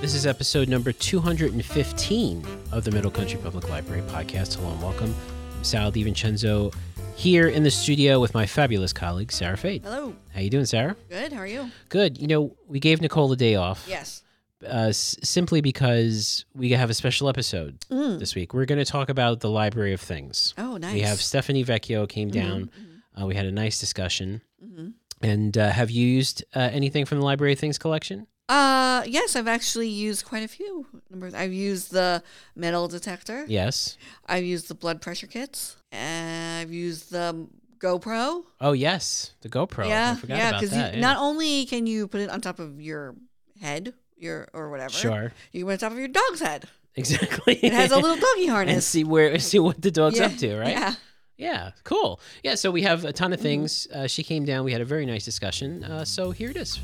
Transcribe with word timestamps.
This 0.00 0.14
is 0.14 0.26
episode 0.26 0.68
number 0.68 0.92
215 0.92 2.46
of 2.72 2.84
the 2.84 2.90
Middle 2.90 3.10
Country 3.10 3.38
Public 3.42 3.68
Library 3.68 4.02
podcast. 4.02 4.54
Hello 4.56 4.70
and 4.72 4.82
welcome. 4.82 5.14
I'm 5.56 5.64
Sal 5.64 5.92
DiVincenzo 5.92 6.74
here 7.16 7.48
in 7.48 7.62
the 7.62 7.70
studio 7.70 8.18
with 8.18 8.32
my 8.32 8.46
fabulous 8.46 8.92
colleague, 8.94 9.30
Sarah 9.30 9.56
Fade. 9.58 9.82
Hello. 9.84 10.14
How 10.32 10.40
you 10.40 10.48
doing, 10.50 10.64
Sarah? 10.64 10.96
Good. 11.10 11.32
How 11.32 11.40
are 11.40 11.46
you? 11.46 11.70
Good. 11.90 12.18
You 12.18 12.28
know, 12.28 12.56
we 12.66 12.80
gave 12.80 13.00
Nicole 13.02 13.30
a 13.32 13.36
day 13.36 13.56
off 13.56 13.84
Yes. 13.88 14.22
uh, 14.64 14.88
s- 14.88 15.16
simply 15.22 15.60
because 15.60 16.46
we 16.54 16.70
have 16.70 16.88
a 16.88 16.94
special 16.94 17.28
episode 17.28 17.78
Mm. 17.90 18.18
this 18.18 18.34
week. 18.34 18.54
We're 18.54 18.64
going 18.66 18.78
to 18.82 18.90
talk 18.90 19.10
about 19.10 19.40
the 19.40 19.50
Library 19.50 19.92
of 19.92 20.00
Things. 20.00 20.54
Oh, 20.56 20.78
nice. 20.78 20.94
We 20.94 21.00
have 21.00 21.20
Stephanie 21.20 21.64
Vecchio 21.64 22.08
came 22.08 22.30
down. 22.30 22.70
Mhm, 23.16 23.22
Uh, 23.22 23.26
we 23.26 23.34
had 23.34 23.44
a 23.46 23.52
nice 23.52 23.78
discussion. 23.78 24.40
mhm. 24.64 24.94
And 25.22 25.58
uh, 25.58 25.70
have 25.70 25.90
you 25.90 26.06
used 26.06 26.42
uh, 26.54 26.70
anything 26.72 27.04
from 27.04 27.18
the 27.18 27.24
Library 27.24 27.52
of 27.52 27.58
Things 27.58 27.76
collection? 27.76 28.26
Uh, 28.50 29.04
yes, 29.06 29.36
I've 29.36 29.46
actually 29.46 29.88
used 29.88 30.24
quite 30.24 30.42
a 30.42 30.48
few 30.48 30.84
numbers. 31.08 31.34
I've 31.34 31.52
used 31.52 31.92
the 31.92 32.22
metal 32.56 32.88
detector. 32.88 33.44
Yes. 33.48 33.96
I've 34.26 34.44
used 34.44 34.66
the 34.68 34.74
blood 34.74 35.00
pressure 35.00 35.28
kits. 35.28 35.76
And 35.92 36.60
I've 36.60 36.72
used 36.72 37.12
the 37.12 37.46
GoPro. 37.78 38.42
Oh, 38.60 38.72
yes. 38.72 39.32
The 39.42 39.48
GoPro. 39.48 39.88
yeah, 39.88 40.14
I 40.16 40.20
forgot 40.20 40.38
yeah, 40.38 40.48
about 40.50 40.64
that. 40.70 40.94
you, 40.96 41.00
not 41.00 41.16
only 41.18 41.64
can 41.66 41.86
you 41.86 42.08
put 42.08 42.20
it 42.20 42.28
on 42.30 42.40
top 42.40 42.58
of 42.58 42.80
your 42.80 43.14
head, 43.60 43.94
your 44.16 44.48
or 44.52 44.68
whatever. 44.70 44.92
Sure. 44.92 45.32
You 45.52 45.60
can 45.60 45.66
put 45.68 45.72
it 45.72 45.82
on 45.84 45.90
top 45.90 45.92
of 45.92 45.98
your 45.98 46.08
dog's 46.08 46.40
head. 46.40 46.64
Exactly. 46.96 47.54
It 47.62 47.72
has 47.72 47.92
a 47.92 47.96
little 47.98 48.16
doggy 48.34 48.46
harness. 48.48 48.74
and 48.74 48.82
see 48.82 49.04
where 49.04 49.38
see 49.38 49.60
what 49.60 49.80
the 49.80 49.92
dog's 49.92 50.18
yeah, 50.18 50.26
up 50.26 50.36
to, 50.38 50.58
right? 50.58 50.70
Yeah. 50.70 50.94
Yeah, 51.36 51.70
cool. 51.84 52.20
Yeah, 52.42 52.54
so 52.56 52.70
we 52.70 52.82
have 52.82 53.04
a 53.06 53.12
ton 53.14 53.32
of 53.32 53.38
Mm-hmm. 53.38 53.42
things. 53.48 53.86
Uh, 53.94 54.06
she 54.08 54.22
came 54.22 54.44
down. 54.44 54.64
We 54.64 54.72
had 54.72 54.82
a 54.82 54.84
very 54.84 55.06
nice 55.06 55.24
discussion. 55.24 55.84
Uh, 55.84 56.04
so 56.04 56.32
here 56.32 56.50
it 56.50 56.56
is. 56.56 56.78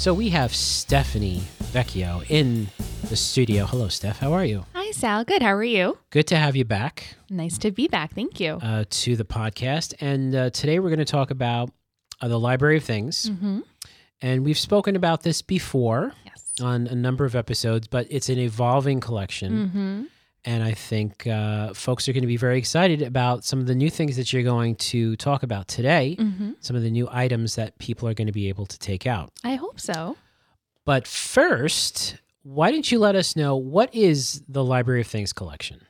So 0.00 0.14
we 0.14 0.30
have 0.30 0.54
Stephanie 0.54 1.42
Vecchio 1.74 2.24
in 2.30 2.68
the 3.10 3.16
studio. 3.16 3.66
Hello, 3.66 3.88
Steph. 3.88 4.18
How 4.18 4.32
are 4.32 4.46
you? 4.46 4.64
Hi, 4.74 4.92
Sal. 4.92 5.24
Good. 5.24 5.42
How 5.42 5.52
are 5.52 5.62
you? 5.62 5.98
Good 6.08 6.26
to 6.28 6.36
have 6.36 6.56
you 6.56 6.64
back 6.64 7.16
Nice 7.28 7.58
to 7.58 7.70
be 7.70 7.86
back. 7.86 8.14
Thank 8.14 8.40
you. 8.40 8.54
uh, 8.62 8.84
to 8.88 9.14
the 9.14 9.26
podcast. 9.26 9.92
And 10.00 10.34
uh, 10.34 10.48
today 10.48 10.78
we're 10.78 10.88
going 10.88 11.00
to 11.00 11.04
talk 11.04 11.30
about 11.30 11.68
uh, 12.22 12.28
the 12.28 12.40
Library 12.40 12.78
of 12.78 12.84
Things. 12.84 13.28
mm-hmm. 13.28 13.60
And 14.22 14.42
we've 14.42 14.58
spoken 14.58 14.96
about 14.96 15.22
this 15.22 15.42
before 15.42 16.14
Yes. 16.24 16.44
on 16.62 16.86
a 16.86 16.94
number 16.94 17.26
of 17.26 17.36
episodes, 17.36 17.86
but 17.86 18.06
it's 18.08 18.30
an 18.30 18.38
evolving 18.38 19.00
collection. 19.00 19.52
Mm-hmm. 19.52 20.02
And 20.44 20.62
I 20.62 20.72
think 20.72 21.26
uh, 21.26 21.74
folks 21.74 22.08
are 22.08 22.12
going 22.14 22.22
to 22.22 22.26
be 22.26 22.38
very 22.38 22.56
excited 22.58 23.02
about 23.02 23.44
some 23.44 23.58
of 23.58 23.66
the 23.66 23.74
new 23.74 23.90
things 23.90 24.16
that 24.16 24.32
you're 24.32 24.42
going 24.42 24.76
to 24.76 25.14
talk 25.16 25.42
about 25.42 25.68
today, 25.68 26.16
Mm-hmm. 26.18 26.52
some 26.60 26.76
of 26.76 26.82
the 26.82 26.90
new 26.90 27.08
items 27.12 27.56
that 27.56 27.78
people 27.78 28.08
are 28.08 28.14
going 28.14 28.26
to 28.26 28.32
be 28.32 28.48
able 28.48 28.64
to 28.66 28.78
take 28.78 29.06
out. 29.06 29.32
I 29.44 29.56
hope 29.56 29.78
so. 29.78 30.16
But 30.86 31.06
first, 31.06 32.16
why 32.42 32.70
don't 32.72 32.90
you 32.90 32.98
let 32.98 33.14
us 33.16 33.36
know 33.36 33.54
what 33.54 33.94
is 33.94 34.42
the 34.48 34.64
Library 34.64 35.02
of 35.02 35.06
Things 35.06 35.32
collection? 35.32 35.82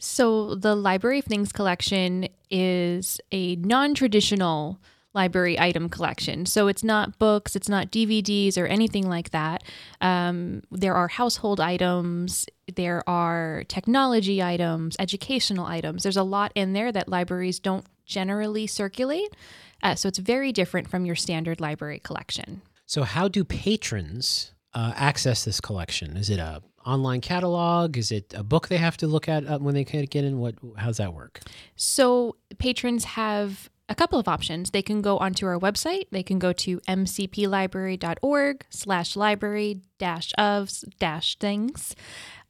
So, 0.00 0.54
the 0.54 0.74
Library 0.74 1.18
of 1.20 1.24
Things 1.26 1.52
collection 1.52 2.28
is 2.50 3.20
a 3.32 3.56
non 3.56 3.94
traditional 3.94 4.80
library 5.14 5.58
item 5.58 5.88
collection. 5.88 6.46
So, 6.46 6.68
it's 6.68 6.84
not 6.84 7.18
books, 7.18 7.56
it's 7.56 7.68
not 7.68 7.90
DVDs 7.90 8.58
or 8.58 8.66
anything 8.66 9.08
like 9.08 9.30
that. 9.30 9.62
Um, 10.00 10.62
there 10.70 10.94
are 10.94 11.08
household 11.08 11.60
items, 11.60 12.46
there 12.74 13.08
are 13.08 13.64
technology 13.68 14.42
items, 14.42 14.96
educational 14.98 15.66
items. 15.66 16.02
There's 16.02 16.16
a 16.16 16.22
lot 16.22 16.52
in 16.54 16.72
there 16.72 16.92
that 16.92 17.08
libraries 17.08 17.58
don't 17.58 17.86
generally 18.04 18.66
circulate. 18.66 19.34
Uh, 19.82 19.94
so, 19.94 20.08
it's 20.08 20.18
very 20.18 20.52
different 20.52 20.88
from 20.88 21.06
your 21.06 21.16
standard 21.16 21.60
library 21.60 22.00
collection. 22.00 22.62
So, 22.86 23.02
how 23.04 23.28
do 23.28 23.44
patrons 23.44 24.52
uh, 24.74 24.92
access 24.96 25.44
this 25.44 25.60
collection? 25.60 26.16
Is 26.16 26.28
it 26.28 26.38
a 26.38 26.62
online 26.84 27.20
catalog? 27.20 27.96
Is 27.96 28.12
it 28.12 28.32
a 28.36 28.42
book 28.42 28.68
they 28.68 28.76
have 28.76 28.96
to 28.98 29.06
look 29.06 29.28
at 29.28 29.46
uh, 29.46 29.58
when 29.58 29.74
they 29.74 29.84
get 29.84 30.14
in? 30.14 30.38
What? 30.38 30.56
How's 30.76 30.98
that 30.98 31.14
work? 31.14 31.40
So 31.76 32.36
patrons 32.58 33.04
have 33.04 33.70
a 33.88 33.94
couple 33.94 34.18
of 34.18 34.28
options. 34.28 34.70
They 34.70 34.82
can 34.82 35.02
go 35.02 35.18
onto 35.18 35.46
our 35.46 35.58
website. 35.58 36.04
They 36.10 36.22
can 36.22 36.38
go 36.38 36.52
to 36.52 36.80
mcplibrary.org 36.80 38.64
slash 38.70 39.16
library 39.16 39.80
dash 39.98 40.32
of 40.38 40.70
dash 40.98 41.38
things. 41.38 41.94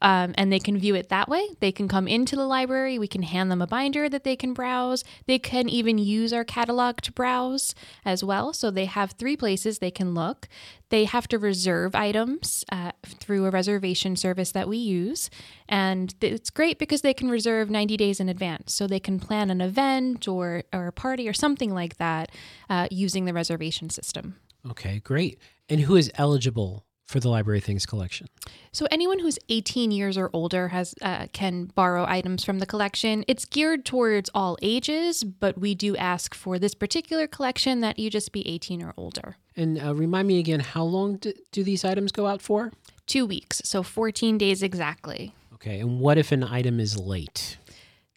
Um, 0.04 0.34
and 0.36 0.52
they 0.52 0.58
can 0.58 0.76
view 0.76 0.94
it 0.94 1.08
that 1.08 1.30
way. 1.30 1.48
They 1.60 1.72
can 1.72 1.88
come 1.88 2.06
into 2.06 2.36
the 2.36 2.46
library. 2.46 2.98
We 2.98 3.08
can 3.08 3.22
hand 3.22 3.50
them 3.50 3.62
a 3.62 3.66
binder 3.66 4.06
that 4.10 4.22
they 4.22 4.36
can 4.36 4.52
browse. 4.52 5.02
They 5.26 5.38
can 5.38 5.66
even 5.70 5.96
use 5.96 6.30
our 6.30 6.44
catalog 6.44 6.98
to 6.98 7.12
browse 7.12 7.74
as 8.04 8.22
well. 8.22 8.52
So 8.52 8.70
they 8.70 8.84
have 8.84 9.12
three 9.12 9.34
places 9.34 9.78
they 9.78 9.90
can 9.90 10.12
look. 10.12 10.46
They 10.90 11.04
have 11.06 11.26
to 11.28 11.38
reserve 11.38 11.94
items 11.94 12.66
uh, 12.70 12.92
through 13.06 13.46
a 13.46 13.50
reservation 13.50 14.14
service 14.14 14.52
that 14.52 14.68
we 14.68 14.76
use. 14.76 15.30
And 15.70 16.14
it's 16.20 16.50
great 16.50 16.78
because 16.78 17.00
they 17.00 17.14
can 17.14 17.30
reserve 17.30 17.70
90 17.70 17.96
days 17.96 18.20
in 18.20 18.28
advance. 18.28 18.74
So 18.74 18.86
they 18.86 19.00
can 19.00 19.18
plan 19.18 19.50
an 19.50 19.62
event 19.62 20.28
or, 20.28 20.64
or 20.70 20.88
a 20.88 20.92
party 20.92 21.26
or 21.26 21.32
something 21.32 21.72
like 21.72 21.96
that 21.96 22.30
uh, 22.68 22.88
using 22.90 23.24
the 23.24 23.32
reservation 23.32 23.88
system. 23.88 24.36
Okay, 24.70 25.00
great. 25.00 25.38
And 25.70 25.80
who 25.80 25.96
is 25.96 26.10
eligible 26.16 26.83
for 27.06 27.20
the 27.20 27.28
Library 27.28 27.60
Things 27.60 27.86
collection? 27.86 28.26
So 28.72 28.86
anyone 28.90 29.18
who's 29.18 29.38
18 29.48 29.90
years 29.90 30.16
or 30.16 30.30
older 30.32 30.68
has 30.68 30.94
uh, 31.02 31.26
can 31.32 31.66
borrow 31.74 32.04
items 32.06 32.44
from 32.44 32.58
the 32.58 32.66
collection. 32.66 33.24
It's 33.28 33.44
geared 33.44 33.84
towards 33.84 34.30
all 34.34 34.56
ages, 34.62 35.24
but 35.24 35.58
we 35.58 35.74
do 35.74 35.96
ask 35.96 36.34
for 36.34 36.58
this 36.58 36.74
particular 36.74 37.26
collection 37.26 37.80
that 37.80 37.98
you 37.98 38.10
just 38.10 38.32
be 38.32 38.46
18 38.48 38.82
or 38.82 38.94
older. 38.96 39.36
And 39.56 39.82
uh, 39.82 39.94
remind 39.94 40.28
me 40.28 40.38
again, 40.38 40.60
how 40.60 40.84
long 40.84 41.16
do, 41.16 41.32
do 41.52 41.62
these 41.62 41.84
items 41.84 42.12
go 42.12 42.26
out 42.26 42.42
for? 42.42 42.72
Two 43.06 43.26
weeks, 43.26 43.62
so 43.64 43.82
14 43.82 44.38
days 44.38 44.62
exactly. 44.62 45.34
Okay, 45.54 45.80
and 45.80 46.00
what 46.00 46.18
if 46.18 46.32
an 46.32 46.42
item 46.42 46.80
is 46.80 46.98
late? 46.98 47.58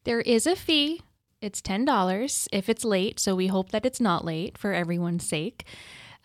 There 0.03 0.21
is 0.21 0.47
a 0.47 0.55
fee. 0.55 1.01
It's 1.41 1.61
$10 1.61 2.47
if 2.51 2.69
it's 2.69 2.83
late, 2.83 3.19
so 3.19 3.35
we 3.35 3.47
hope 3.47 3.69
that 3.69 3.85
it's 3.85 4.01
not 4.01 4.25
late 4.25 4.57
for 4.57 4.73
everyone's 4.73 5.27
sake. 5.27 5.65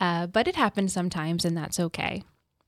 Uh, 0.01 0.27
but 0.27 0.49
it 0.49 0.57
happens 0.57 0.93
sometimes, 0.93 1.45
and 1.45 1.57
that's 1.57 1.79
okay. 1.79 2.23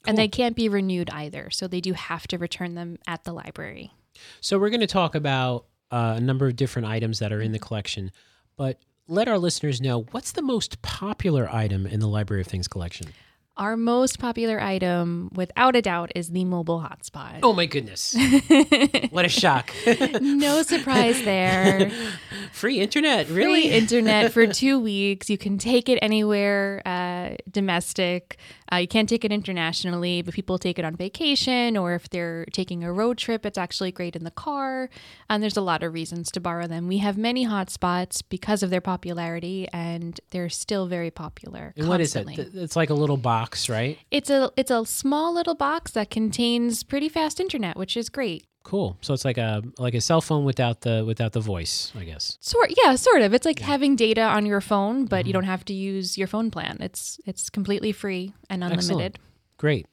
And 0.06 0.18
they 0.18 0.28
can't 0.28 0.56
be 0.56 0.68
renewed 0.68 1.10
either, 1.10 1.50
so 1.50 1.66
they 1.66 1.80
do 1.80 1.92
have 1.92 2.26
to 2.28 2.38
return 2.38 2.74
them 2.74 2.98
at 3.06 3.24
the 3.24 3.32
library. 3.32 3.92
So 4.40 4.58
we're 4.58 4.70
going 4.70 4.80
to 4.80 4.86
talk 4.86 5.14
about 5.14 5.66
uh, 5.90 6.14
a 6.16 6.20
number 6.20 6.46
of 6.46 6.56
different 6.56 6.88
items 6.88 7.18
that 7.18 7.32
are 7.32 7.40
in 7.40 7.52
the 7.52 7.58
collection, 7.58 8.10
but 8.56 8.78
let 9.06 9.28
our 9.28 9.38
listeners 9.38 9.80
know 9.80 10.06
what's 10.12 10.32
the 10.32 10.42
most 10.42 10.80
popular 10.82 11.48
item 11.52 11.86
in 11.86 12.00
the 12.00 12.08
Library 12.08 12.40
of 12.40 12.46
Things 12.46 12.68
collection. 12.68 13.08
Our 13.56 13.76
most 13.76 14.18
popular 14.18 14.60
item, 14.60 15.30
without 15.32 15.76
a 15.76 15.82
doubt, 15.82 16.10
is 16.16 16.30
the 16.30 16.44
mobile 16.44 16.80
hotspot. 16.80 17.38
Oh 17.44 17.52
my 17.52 17.66
goodness! 17.66 18.16
what 19.10 19.24
a 19.24 19.28
shock! 19.28 19.72
no 20.20 20.62
surprise 20.62 21.22
there. 21.22 21.88
Free 22.52 22.80
internet, 22.80 23.26
Free 23.28 23.36
really? 23.36 23.70
internet 23.70 24.32
for 24.32 24.48
two 24.48 24.80
weeks. 24.80 25.30
You 25.30 25.38
can 25.38 25.58
take 25.58 25.88
it 25.88 26.00
anywhere 26.02 26.82
uh, 26.84 27.36
domestic. 27.48 28.38
Uh, 28.72 28.76
you 28.76 28.88
can't 28.88 29.08
take 29.08 29.24
it 29.24 29.30
internationally, 29.30 30.22
but 30.22 30.34
people 30.34 30.58
take 30.58 30.78
it 30.80 30.84
on 30.84 30.96
vacation 30.96 31.76
or 31.76 31.94
if 31.94 32.08
they're 32.10 32.46
taking 32.52 32.82
a 32.82 32.92
road 32.92 33.18
trip, 33.18 33.46
it's 33.46 33.58
actually 33.58 33.92
great 33.92 34.16
in 34.16 34.24
the 34.24 34.30
car. 34.32 34.88
And 35.28 35.42
there's 35.42 35.56
a 35.56 35.60
lot 35.60 35.82
of 35.84 35.92
reasons 35.92 36.32
to 36.32 36.40
borrow 36.40 36.66
them. 36.66 36.88
We 36.88 36.98
have 36.98 37.16
many 37.16 37.46
hotspots 37.46 38.22
because 38.28 38.64
of 38.64 38.70
their 38.70 38.80
popularity, 38.80 39.68
and 39.72 40.18
they're 40.30 40.48
still 40.48 40.86
very 40.86 41.10
popular. 41.12 41.72
and 41.76 41.86
what 41.88 42.00
is 42.00 42.16
it? 42.16 42.26
It's 42.54 42.74
like 42.74 42.90
a 42.90 42.94
little 42.94 43.16
box, 43.18 43.43
right? 43.68 43.98
It's 44.10 44.30
a 44.30 44.50
it's 44.56 44.70
a 44.70 44.84
small 44.86 45.34
little 45.34 45.54
box 45.54 45.92
that 45.92 46.10
contains 46.10 46.82
pretty 46.82 47.08
fast 47.08 47.40
internet, 47.40 47.76
which 47.76 47.96
is 47.96 48.08
great. 48.08 48.44
Cool. 48.64 48.96
So 49.02 49.12
it's 49.12 49.24
like 49.26 49.36
a 49.38 49.62
like 49.78 49.94
a 49.94 50.00
cell 50.00 50.20
phone 50.22 50.44
without 50.44 50.80
the 50.80 51.04
without 51.06 51.32
the 51.32 51.40
voice, 51.40 51.92
I 51.94 52.04
guess. 52.04 52.38
Sort 52.40 52.72
yeah, 52.82 52.94
sort 52.96 53.20
of. 53.22 53.34
It's 53.34 53.44
like 53.44 53.58
having 53.58 53.94
data 53.96 54.22
on 54.22 54.46
your 54.46 54.60
phone, 54.62 55.04
but 55.04 55.26
you 55.26 55.32
don't 55.32 55.44
have 55.44 55.64
to 55.66 55.74
use 55.74 56.16
your 56.16 56.26
phone 56.28 56.50
plan. 56.50 56.78
It's 56.80 57.18
it's 57.26 57.50
completely 57.50 57.92
free 57.92 58.32
and 58.48 58.64
unlimited. 58.64 58.90
Excellent. 58.90 59.18
Great. 59.56 59.86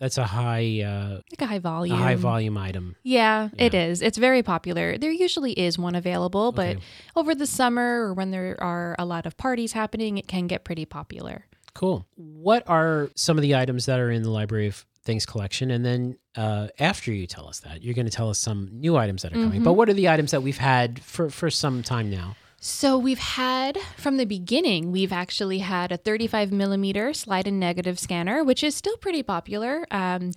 That's 0.00 0.18
a 0.18 0.24
high 0.24 0.80
uh, 0.82 1.20
Like 1.30 1.40
a 1.42 1.46
high 1.46 1.54
a 1.56 1.60
volume. 1.60 1.98
high 1.98 2.16
volume 2.16 2.58
item. 2.58 2.96
Yeah, 3.04 3.50
it 3.56 3.72
is. 3.72 4.02
It's 4.02 4.18
very 4.18 4.42
popular. 4.42 4.98
There 4.98 5.12
usually 5.12 5.52
is 5.52 5.78
one 5.78 5.94
available, 5.94 6.50
but 6.50 6.76
Okay. 6.76 6.80
over 7.14 7.32
the 7.34 7.46
summer 7.46 8.06
or 8.06 8.14
when 8.14 8.32
there 8.32 8.56
are 8.60 8.96
a 8.98 9.04
lot 9.04 9.24
of 9.26 9.36
parties 9.36 9.72
happening, 9.72 10.18
it 10.18 10.26
can 10.26 10.46
get 10.48 10.64
pretty 10.64 10.84
popular. 10.84 11.46
Cool. 11.74 12.06
What 12.14 12.62
are 12.68 13.10
some 13.14 13.36
of 13.36 13.42
the 13.42 13.56
items 13.56 13.86
that 13.86 13.98
are 13.98 14.10
in 14.10 14.22
the 14.22 14.30
Library 14.30 14.68
of 14.68 14.86
Things 15.04 15.26
collection? 15.26 15.70
And 15.70 15.84
then 15.84 16.16
uh, 16.36 16.68
after 16.78 17.12
you 17.12 17.26
tell 17.26 17.48
us 17.48 17.60
that, 17.60 17.82
you're 17.82 17.94
going 17.94 18.06
to 18.06 18.12
tell 18.12 18.30
us 18.30 18.38
some 18.38 18.68
new 18.72 18.96
items 18.96 19.22
that 19.22 19.32
are 19.32 19.36
coming. 19.36 19.52
Mm-hmm. 19.52 19.64
But 19.64 19.74
what 19.74 19.88
are 19.88 19.94
the 19.94 20.08
items 20.08 20.30
that 20.30 20.42
we've 20.42 20.58
had 20.58 21.02
for, 21.02 21.30
for 21.30 21.50
some 21.50 21.82
time 21.82 22.10
now? 22.10 22.36
So 22.66 22.96
we've 22.96 23.18
had 23.18 23.76
from 23.98 24.16
the 24.16 24.24
beginning, 24.24 24.90
we've 24.90 25.12
actually 25.12 25.58
had 25.58 25.92
a 25.92 25.98
35 25.98 26.50
millimeter 26.50 27.12
slide 27.12 27.46
and 27.46 27.60
negative 27.60 27.98
scanner, 27.98 28.42
which 28.42 28.64
is 28.64 28.74
still 28.74 28.96
pretty 28.96 29.22
popular. 29.22 29.84
Um, 29.90 30.32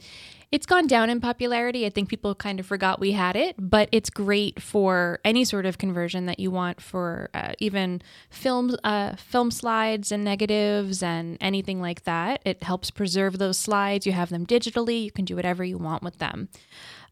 It's 0.50 0.66
gone 0.66 0.88
down 0.88 1.10
in 1.10 1.20
popularity. 1.20 1.86
I 1.86 1.90
think 1.90 2.08
people 2.08 2.34
kind 2.34 2.60
of 2.62 2.66
forgot 2.66 3.02
we 3.02 3.12
had 3.12 3.36
it, 3.36 3.56
but 3.60 3.90
it's 3.92 4.10
great 4.10 4.62
for 4.62 5.20
any 5.26 5.44
sort 5.44 5.66
of 5.66 5.78
conversion 5.78 6.26
that 6.28 6.40
you 6.40 6.52
want 6.52 6.80
for 6.80 7.30
uh, 7.34 7.52
even 7.60 8.02
film 8.30 8.78
uh, 8.86 9.18
film 9.18 9.52
slides 9.52 10.10
and 10.10 10.24
negatives 10.24 11.04
and 11.04 11.38
anything 11.42 11.82
like 11.82 12.06
that. 12.06 12.42
It 12.46 12.64
helps 12.64 12.92
preserve 12.92 13.40
those 13.40 13.58
slides. 13.58 14.06
You 14.06 14.14
have 14.14 14.30
them 14.30 14.46
digitally. 14.46 15.04
You 15.04 15.12
can 15.12 15.26
do 15.26 15.36
whatever 15.36 15.66
you 15.66 15.78
want 15.78 16.02
with 16.02 16.18
them. 16.20 16.48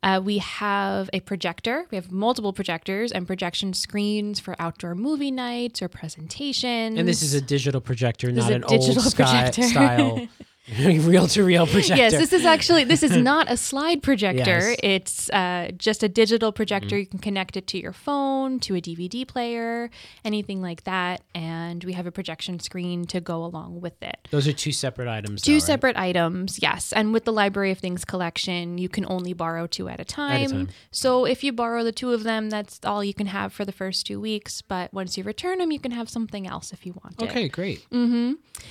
Uh, 0.02 0.22
we 0.24 0.38
have 0.38 1.10
a 1.12 1.20
projector. 1.20 1.88
We 1.92 1.96
have 1.96 2.12
multiple 2.12 2.54
projectors 2.54 3.12
and 3.12 3.28
projection 3.28 3.74
screens 3.74 4.40
for 4.40 4.56
outdoor 4.60 4.96
movie 4.96 5.32
nights 5.32 5.82
or 5.82 5.90
presentations. 5.90 6.98
And 6.98 7.06
this 7.08 7.22
is 7.22 7.34
a 7.34 7.42
digital 7.42 7.82
projector, 7.82 8.32
This 8.32 8.46
not 8.46 8.54
an 8.54 8.64
old 8.64 8.96
projector. 8.96 9.64
style 9.64 10.28
reel 10.80 11.28
to 11.28 11.44
reel 11.44 11.68
projector. 11.68 11.96
Yes, 11.96 12.14
this 12.14 12.34
is 12.34 12.46
actually 12.46 12.86
this 12.86 13.04
is 13.04 13.16
not 13.32 13.52
a 13.52 13.58
slide 13.58 14.02
projector. 14.02 14.60
Yes. 14.60 14.78
Mm-hmm. 14.78 14.86
It's 14.86 15.30
uh, 15.30 15.72
just 15.78 16.02
a 16.02 16.10
digital 16.10 16.52
projector. 16.52 16.98
You 16.98 17.06
can 17.06 17.20
connect 17.20 17.56
it 17.56 17.68
to 17.68 17.80
your 17.80 17.94
phone, 17.94 18.60
to 18.62 18.76
a 18.76 18.82
DVD 18.82 19.28
player, 19.28 19.92
anything 20.24 20.62
like 20.62 20.84
that, 20.86 21.22
and 21.36 21.84
we 21.84 21.94
have 21.94 22.08
a 22.08 22.12
projection 22.12 22.60
screen 22.60 23.06
to 23.06 23.22
go 23.22 23.46
along 23.46 23.82
with 23.82 24.02
it. 24.02 24.28
Those 24.32 24.48
are 24.48 24.54
two 24.54 24.72
separate 24.72 25.08
items. 25.08 25.42
Two 25.44 25.52
though, 25.52 25.56
right? 25.56 25.64
separate 25.64 25.98
items, 25.98 26.60
yes. 26.62 26.92
And 26.94 27.14
with 27.14 27.26
the 27.26 27.34
Library 27.34 27.72
of 27.72 27.78
Things 27.78 28.04
collection, 28.04 28.78
you 28.80 28.90
can 28.90 29.06
only 29.08 29.34
borrow 29.34 29.68
two 29.68 29.88
at 29.88 30.00
a 30.00 30.06
time. 30.06 30.50
time. 30.50 30.70
So 30.92 31.26
if 31.26 31.44
you 31.44 31.54
borrow 31.54 31.84
the 31.84 31.92
two 31.92 32.12
of 32.12 32.24
them, 32.24 32.50
that's 32.50 32.80
all 32.84 33.04
you 33.04 33.14
can 33.14 33.28
have 33.28 33.54
for 33.54 33.66
the 33.66 33.72
first 33.72 34.08
two 34.08 34.20
weeks. 34.20 34.62
But 34.62 34.94
once 34.94 35.18
you 35.18 35.24
return 35.24 35.60
them, 35.60 35.72
you 35.72 35.80
can 35.80 35.92
have 35.92 36.10
something 36.10 36.48
else 36.48 36.74
if 36.74 36.86
you 36.86 36.94
want 37.04 37.22
it. 37.22 37.30
Okay, 37.30 37.48
great. 37.50 37.86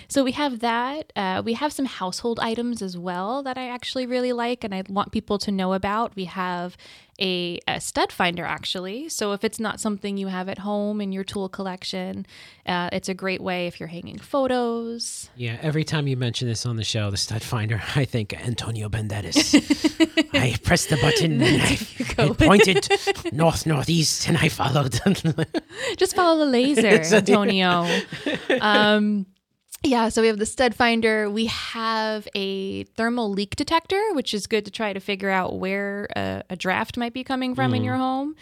So 0.08 0.24
we 0.24 0.32
have 0.32 0.60
that. 0.60 1.12
Uh, 1.14 1.42
we 1.44 1.54
have 1.54 1.72
some 1.72 1.83
household 1.84 2.40
items 2.40 2.82
as 2.82 2.96
well 2.96 3.42
that 3.42 3.58
I 3.58 3.68
actually 3.68 4.06
really 4.06 4.32
like 4.32 4.64
and 4.64 4.74
I 4.74 4.82
want 4.88 5.12
people 5.12 5.38
to 5.38 5.50
know 5.50 5.72
about. 5.72 6.14
We 6.16 6.24
have 6.26 6.76
a, 7.20 7.60
a 7.68 7.80
stud 7.80 8.10
finder 8.10 8.44
actually. 8.44 9.08
So 9.08 9.32
if 9.32 9.44
it's 9.44 9.60
not 9.60 9.80
something 9.80 10.16
you 10.16 10.28
have 10.28 10.48
at 10.48 10.58
home 10.58 11.00
in 11.00 11.12
your 11.12 11.24
tool 11.24 11.48
collection, 11.48 12.26
uh, 12.66 12.88
it's 12.92 13.08
a 13.08 13.14
great 13.14 13.40
way 13.40 13.66
if 13.66 13.78
you're 13.78 13.88
hanging 13.88 14.18
photos. 14.18 15.30
Yeah, 15.36 15.58
every 15.62 15.84
time 15.84 16.08
you 16.08 16.16
mention 16.16 16.48
this 16.48 16.66
on 16.66 16.76
the 16.76 16.84
show, 16.84 17.10
the 17.10 17.16
stud 17.16 17.42
finder, 17.42 17.82
I 17.94 18.04
think 18.04 18.34
Antonio 18.34 18.88
Banderas. 18.88 19.54
I 20.34 20.56
pressed 20.62 20.90
the 20.90 20.96
button 20.96 21.40
and 21.40 21.62
I 21.62 21.78
it 22.24 22.38
pointed 22.38 22.88
north 23.32 23.66
northeast, 23.66 24.28
and 24.28 24.36
I 24.36 24.48
followed. 24.48 25.00
Just 25.96 26.16
follow 26.16 26.38
the 26.38 26.50
laser, 26.50 27.14
Antonio. 27.14 27.86
Um, 28.60 29.26
yeah, 29.84 30.08
so 30.08 30.22
we 30.22 30.28
have 30.28 30.38
the 30.38 30.46
stud 30.46 30.74
finder. 30.74 31.28
We 31.30 31.46
have 31.46 32.26
a 32.34 32.84
thermal 32.84 33.30
leak 33.30 33.56
detector, 33.56 34.00
which 34.12 34.32
is 34.32 34.46
good 34.46 34.64
to 34.64 34.70
try 34.70 34.92
to 34.92 35.00
figure 35.00 35.30
out 35.30 35.58
where 35.58 36.08
a, 36.16 36.42
a 36.50 36.56
draft 36.56 36.96
might 36.96 37.12
be 37.12 37.22
coming 37.22 37.54
from 37.54 37.74
in 37.74 37.82
mm. 37.82 37.86
your 37.86 37.96
home. 37.96 38.34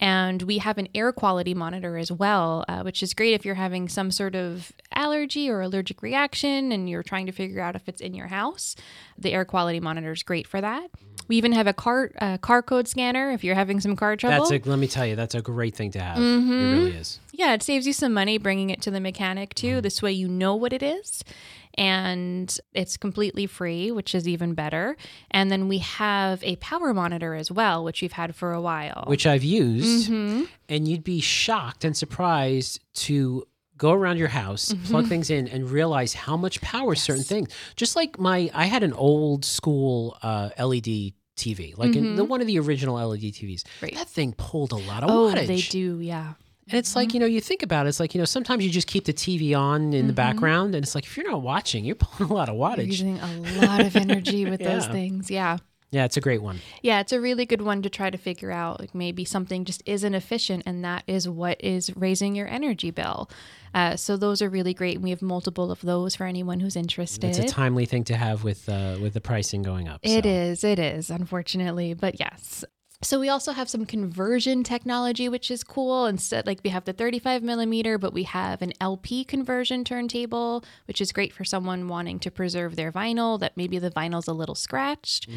And 0.00 0.42
we 0.42 0.58
have 0.58 0.78
an 0.78 0.88
air 0.94 1.12
quality 1.12 1.54
monitor 1.54 1.96
as 1.96 2.12
well, 2.12 2.64
uh, 2.68 2.82
which 2.82 3.02
is 3.02 3.14
great 3.14 3.34
if 3.34 3.44
you're 3.44 3.56
having 3.56 3.88
some 3.88 4.10
sort 4.10 4.36
of 4.36 4.72
allergy 4.94 5.50
or 5.50 5.60
allergic 5.60 6.02
reaction 6.02 6.70
and 6.70 6.88
you're 6.88 7.02
trying 7.02 7.26
to 7.26 7.32
figure 7.32 7.60
out 7.60 7.74
if 7.74 7.88
it's 7.88 8.00
in 8.00 8.14
your 8.14 8.28
house. 8.28 8.76
The 9.18 9.32
air 9.32 9.44
quality 9.44 9.80
monitor 9.80 10.12
is 10.12 10.22
great 10.22 10.46
for 10.46 10.60
that. 10.60 10.90
We 11.26 11.36
even 11.36 11.52
have 11.52 11.66
a 11.66 11.74
car 11.74 12.10
uh, 12.20 12.38
car 12.38 12.62
code 12.62 12.88
scanner 12.88 13.30
if 13.32 13.44
you're 13.44 13.54
having 13.54 13.80
some 13.80 13.96
car 13.96 14.16
trouble. 14.16 14.48
that's 14.48 14.66
a. 14.66 14.70
Let 14.70 14.78
me 14.78 14.88
tell 14.88 15.04
you, 15.04 15.14
that's 15.14 15.34
a 15.34 15.42
great 15.42 15.74
thing 15.74 15.90
to 15.90 16.00
have. 16.00 16.16
Mm-hmm. 16.16 16.52
It 16.52 16.72
really 16.72 16.92
is. 16.92 17.20
Yeah, 17.32 17.52
it 17.52 17.62
saves 17.62 17.86
you 17.86 17.92
some 17.92 18.14
money 18.14 18.38
bringing 18.38 18.70
it 18.70 18.80
to 18.82 18.90
the 18.90 19.00
mechanic 19.00 19.54
too. 19.54 19.80
This 19.82 20.00
way 20.00 20.12
you 20.12 20.26
know 20.26 20.54
what 20.54 20.72
it 20.72 20.82
is. 20.82 21.22
And 21.78 22.58
it's 22.74 22.96
completely 22.96 23.46
free, 23.46 23.90
which 23.92 24.14
is 24.14 24.26
even 24.26 24.54
better. 24.54 24.96
And 25.30 25.50
then 25.50 25.68
we 25.68 25.78
have 25.78 26.42
a 26.42 26.56
power 26.56 26.92
monitor 26.92 27.34
as 27.34 27.50
well, 27.50 27.84
which 27.84 28.02
we've 28.02 28.12
had 28.12 28.34
for 28.34 28.52
a 28.52 28.60
while. 28.60 29.04
Which 29.06 29.26
I've 29.26 29.44
used, 29.44 30.10
Mm-hmm. 30.10 30.44
and 30.68 30.88
you'd 30.88 31.04
be 31.04 31.20
shocked 31.20 31.84
and 31.84 31.96
surprised 31.96 32.80
to 33.06 33.44
go 33.76 33.92
around 33.92 34.16
your 34.18 34.28
house, 34.28 34.70
Mm-hmm. 34.72 34.90
plug 34.90 35.06
things 35.06 35.30
in, 35.30 35.46
and 35.48 35.70
realize 35.70 36.12
how 36.14 36.36
much 36.36 36.60
power 36.60 36.94
certain 36.96 37.22
things. 37.22 37.48
Just 37.76 37.94
like 37.94 38.18
my, 38.18 38.50
I 38.52 38.66
had 38.66 38.82
an 38.82 38.92
old 38.92 39.44
school 39.44 40.18
uh, 40.22 40.50
LED 40.58 41.12
TV, 41.36 41.78
like 41.78 41.94
in 41.94 42.16
the 42.16 42.24
one 42.24 42.40
of 42.40 42.48
the 42.48 42.58
original 42.58 42.96
LED 42.96 43.20
TVs. 43.20 43.62
Mm-hmm. 43.62 43.84
Right. 43.84 43.94
That 43.94 44.08
thing 44.08 44.34
pulled 44.36 44.72
a 44.72 44.76
lot 44.76 45.04
of 45.04 45.10
oh, 45.10 45.32
wattage. 45.32 45.46
they 45.46 45.60
do, 45.60 46.00
yeah. 46.00 46.32
And 46.70 46.78
it's 46.78 46.94
like, 46.94 47.14
you 47.14 47.20
know, 47.20 47.26
you 47.26 47.40
think 47.40 47.62
about 47.62 47.86
it, 47.86 47.90
it's 47.90 48.00
like, 48.00 48.14
you 48.14 48.20
know, 48.20 48.24
sometimes 48.24 48.64
you 48.64 48.70
just 48.70 48.86
keep 48.86 49.04
the 49.04 49.12
TV 49.12 49.58
on 49.58 49.92
in 49.92 50.06
the 50.06 50.12
background 50.12 50.74
and 50.74 50.84
it's 50.84 50.94
like 50.94 51.04
if 51.04 51.16
you're 51.16 51.30
not 51.30 51.42
watching, 51.42 51.84
you're 51.84 51.96
pulling 51.96 52.30
a 52.30 52.34
lot 52.34 52.48
of 52.48 52.56
You're 52.56 52.68
wattage. 52.68 52.86
using 52.86 53.18
a 53.18 53.66
lot 53.66 53.80
of 53.80 53.96
energy 53.96 54.44
with 54.50 54.60
those 54.60 54.86
things. 54.86 55.30
Yeah. 55.30 55.58
Yeah, 55.90 56.04
it's 56.04 56.18
a 56.18 56.20
great 56.20 56.42
one. 56.42 56.60
Yeah, 56.82 57.00
it's 57.00 57.12
a 57.12 57.20
really 57.20 57.46
good 57.46 57.62
one 57.62 57.80
to 57.80 57.88
try 57.88 58.10
to 58.10 58.18
figure 58.18 58.50
out. 58.50 58.78
Like 58.78 58.94
maybe 58.94 59.24
something 59.24 59.64
just 59.64 59.82
isn't 59.86 60.14
efficient, 60.14 60.64
and 60.66 60.84
that 60.84 61.02
is 61.06 61.26
what 61.26 61.62
is 61.64 61.90
raising 61.96 62.34
your 62.34 62.46
energy 62.46 62.90
bill. 62.90 63.30
Uh, 63.72 63.96
so 63.96 64.18
those 64.18 64.42
are 64.42 64.50
really 64.50 64.74
great. 64.74 64.96
And 64.96 65.04
we 65.04 65.10
have 65.10 65.22
multiple 65.22 65.70
of 65.70 65.80
those 65.80 66.14
for 66.14 66.26
anyone 66.26 66.60
who's 66.60 66.76
interested. 66.76 67.30
It's 67.30 67.38
a 67.38 67.44
timely 67.44 67.86
thing 67.86 68.04
to 68.04 68.16
have 68.16 68.44
with 68.44 68.68
uh, 68.68 68.98
with 69.00 69.14
the 69.14 69.22
pricing 69.22 69.62
going 69.62 69.88
up. 69.88 70.00
It 70.02 70.24
so. 70.24 70.28
is, 70.28 70.64
It 70.64 70.78
is. 70.78 71.08
Unfortunately, 71.08 71.94
but 71.94 72.20
yes. 72.20 72.66
So 73.00 73.20
we 73.20 73.28
also 73.28 73.52
have 73.52 73.68
some 73.68 73.86
conversion 73.86 74.64
technology, 74.64 75.28
which 75.28 75.52
is 75.52 75.62
cool. 75.62 76.06
Instead, 76.06 76.48
like 76.48 76.58
we 76.64 76.70
have 76.70 76.84
the 76.84 76.92
35 76.92 77.44
millimeter, 77.44 77.96
but 77.96 78.12
we 78.12 78.24
have 78.24 78.60
an 78.60 78.72
LP 78.80 79.24
conversion 79.24 79.84
turntable, 79.84 80.64
which 80.88 81.00
is 81.00 81.12
great 81.12 81.32
for 81.32 81.44
someone 81.44 81.86
wanting 81.86 82.18
to 82.18 82.30
preserve 82.32 82.74
their 82.74 82.90
vinyl. 82.90 83.38
That 83.38 83.56
maybe 83.56 83.78
the 83.78 83.92
vinyl's 83.92 84.26
a 84.26 84.32
little 84.32 84.56
scratched. 84.56 85.28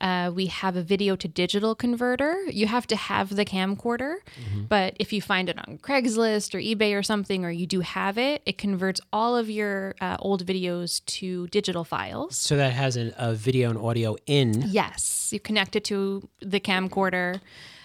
Uh, 0.00 0.30
we 0.32 0.46
have 0.46 0.76
a 0.76 0.82
video 0.82 1.16
to 1.16 1.26
digital 1.26 1.74
converter. 1.74 2.44
You 2.48 2.68
have 2.68 2.86
to 2.86 2.96
have 2.96 3.34
the 3.34 3.44
camcorder, 3.44 4.14
but 4.68 4.94
if 5.00 5.12
you 5.12 5.20
find 5.20 5.48
it 5.48 5.58
on 5.58 5.78
Craigslist 5.78 6.54
or 6.54 6.58
eBay 6.58 6.96
or 6.96 7.02
something, 7.02 7.44
or 7.44 7.50
you 7.50 7.66
do 7.66 7.80
have 7.80 8.18
it, 8.18 8.40
it 8.46 8.56
converts 8.56 9.00
all 9.12 9.36
of 9.36 9.50
your 9.50 9.96
uh, 10.00 10.16
old 10.20 10.46
videos 10.46 11.04
to 11.06 11.48
digital 11.48 11.82
files. 11.82 12.36
So 12.36 12.56
that 12.56 12.72
has 12.72 12.96
an, 12.96 13.12
a 13.18 13.34
video 13.34 13.68
and 13.70 13.78
audio 13.78 14.16
in. 14.26 14.62
Yes, 14.68 15.30
you 15.32 15.40
connect 15.40 15.74
it 15.74 15.82
to 15.86 16.28
the 16.40 16.60
camcorder, 16.60 16.99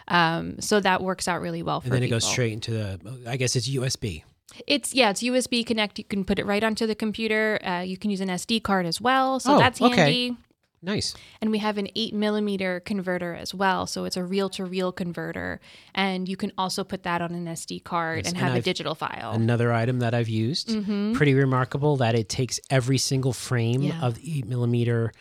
um, 0.07 0.59
so 0.59 0.79
that 0.79 1.01
works 1.01 1.27
out 1.27 1.41
really 1.41 1.63
well 1.63 1.81
for 1.81 1.87
And 1.87 1.95
then 1.95 2.03
it 2.03 2.09
goes 2.09 2.25
straight 2.25 2.53
into 2.53 2.71
the, 2.71 2.99
I 3.27 3.37
guess 3.37 3.55
it's 3.55 3.69
USB. 3.69 4.23
It's 4.67 4.93
yeah, 4.93 5.09
it's 5.09 5.21
USB 5.23 5.65
connect. 5.65 5.97
You 5.97 6.05
can 6.05 6.23
put 6.23 6.39
it 6.39 6.45
right 6.45 6.63
onto 6.63 6.85
the 6.87 6.95
computer. 6.95 7.59
Uh, 7.65 7.81
you 7.81 7.97
can 7.97 8.09
use 8.11 8.21
an 8.21 8.29
SD 8.29 8.63
card 8.63 8.85
as 8.85 9.01
well, 9.01 9.39
so 9.39 9.55
Oh, 9.55 9.57
that's 9.59 9.81
okay. 9.81 9.95
handy. 9.95 10.37
Nice. 10.81 11.15
And 11.41 11.49
we 11.49 11.57
have 11.57 11.79
an 11.79 11.87
eight 11.95 12.13
millimeter 12.13 12.79
converter 12.79 13.33
as 13.33 13.55
well, 13.55 13.87
so 13.87 14.05
it's 14.05 14.15
a 14.17 14.23
reel 14.23 14.49
to 14.49 14.63
reel 14.63 14.91
converter, 14.91 15.59
and 15.95 16.29
you 16.29 16.37
can 16.37 16.51
also 16.59 16.83
put 16.83 17.01
that 17.03 17.21
on 17.23 17.33
an 17.33 17.45
SD 17.47 17.83
card 17.83 18.19
Yes, 18.19 18.27
and 18.27 18.37
and 18.37 18.47
have 18.47 18.55
a 18.55 18.61
digital 18.61 18.93
file. 18.93 19.31
Another 19.31 19.73
item 19.73 19.97
that 19.99 20.13
I've 20.13 20.29
used. 20.29 20.67
Pretty 21.15 21.33
remarkable 21.33 21.97
that 21.97 22.13
it 22.13 22.29
takes 22.29 22.59
every 22.69 22.99
single 22.99 23.33
frame 23.33 23.81
Mm-hmm. 23.81 23.99
Yeah. 23.99 24.05
of 24.07 24.15
the 24.21 24.37
eight 24.37 24.45
millimeter 24.45 25.11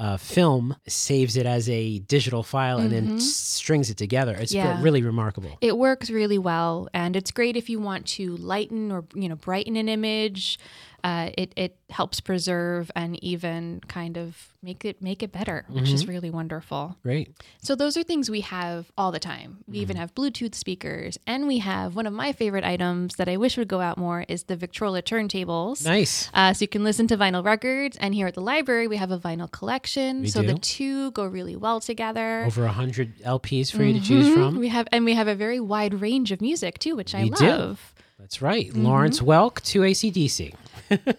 uh, 0.00 0.16
film, 0.16 0.74
saves 0.88 1.36
it 1.36 1.44
as 1.46 1.68
a 1.68 1.98
digital 2.00 2.42
file, 2.42 2.78
and 2.78 2.90
then 2.90 3.20
strings 3.20 3.90
it 3.90 3.96
together. 3.98 4.34
It's 4.34 4.52
Mm-hmm. 4.54 4.66
Yeah. 4.78 4.82
really 4.82 5.02
remarkable. 5.02 5.58
It 5.60 5.76
works 5.76 6.08
really 6.10 6.38
well, 6.38 6.88
and 6.92 7.14
it's 7.16 7.30
great 7.30 7.54
if 7.56 7.68
you 7.70 7.78
want 7.78 8.06
to 8.16 8.36
lighten 8.38 8.90
or 8.90 9.04
you 9.14 9.28
know 9.28 9.36
brighten 9.36 9.76
an 9.76 9.88
image. 9.88 10.58
Uh, 11.02 11.30
it 11.36 11.52
it 11.56 11.76
helps 11.90 12.20
preserve 12.20 12.90
and 12.94 13.22
even 13.24 13.80
kind 13.88 14.16
of 14.16 14.48
make 14.62 14.84
it 14.84 15.00
make 15.02 15.22
it 15.22 15.32
better, 15.32 15.64
which 15.68 15.90
is 15.90 16.06
really 16.06 16.30
wonderful. 16.30 16.96
Great. 17.02 17.30
So 17.62 17.74
those 17.74 17.96
are 17.96 18.02
things 18.02 18.30
we 18.30 18.42
have 18.42 18.90
all 18.96 19.10
the 19.10 19.18
time. 19.18 19.58
We 19.66 19.78
even 19.78 19.96
have 19.96 20.14
Bluetooth 20.14 20.54
speakers, 20.54 21.18
and 21.26 21.46
we 21.46 21.58
have 21.58 21.96
one 21.96 22.06
of 22.06 22.12
my 22.12 22.32
favorite 22.32 22.64
items 22.64 23.16
that 23.16 23.28
I 23.28 23.36
wish 23.36 23.56
would 23.56 23.68
go 23.68 23.80
out 23.80 23.98
more 23.98 24.24
is 24.28 24.44
the 24.44 24.56
Victrola 24.56 25.02
turntables. 25.02 25.84
Nice. 25.84 26.30
Uh, 26.34 26.52
so 26.52 26.62
you 26.62 26.68
can 26.68 26.84
listen 26.84 27.06
to 27.08 27.16
vinyl 27.16 27.44
records, 27.44 27.96
and 27.96 28.14
here 28.14 28.26
at 28.26 28.34
the 28.34 28.42
library 28.42 28.86
we 28.86 28.96
have 28.96 29.10
a 29.10 29.18
vinyl 29.18 29.50
collection. 29.50 30.22
We 30.22 30.28
so 30.28 30.42
the 30.42 30.54
two 30.54 31.10
go 31.12 31.24
really 31.26 31.56
well 31.56 31.80
together. 31.80 32.44
Over 32.44 32.64
a 32.64 32.72
hundred 32.72 33.18
LPs 33.20 33.70
for 33.72 33.82
you 33.82 33.94
to 33.94 34.00
choose 34.00 34.32
from. 34.34 34.58
We 34.58 34.68
have 34.68 34.86
and 34.92 35.04
we 35.04 35.14
have 35.14 35.28
a 35.28 35.34
very 35.34 35.60
wide 35.60 36.00
range 36.00 36.32
of 36.32 36.40
music 36.40 36.78
too, 36.78 36.94
which 36.96 37.14
I 37.14 37.22
We 37.24 37.30
do. 37.30 37.46
love. 37.46 37.94
That's 38.18 38.42
right. 38.42 38.68
Mm-hmm. 38.68 38.84
Lawrence 38.84 39.20
Welk 39.20 39.62
to 39.62 39.80
ACDC. 39.80 40.54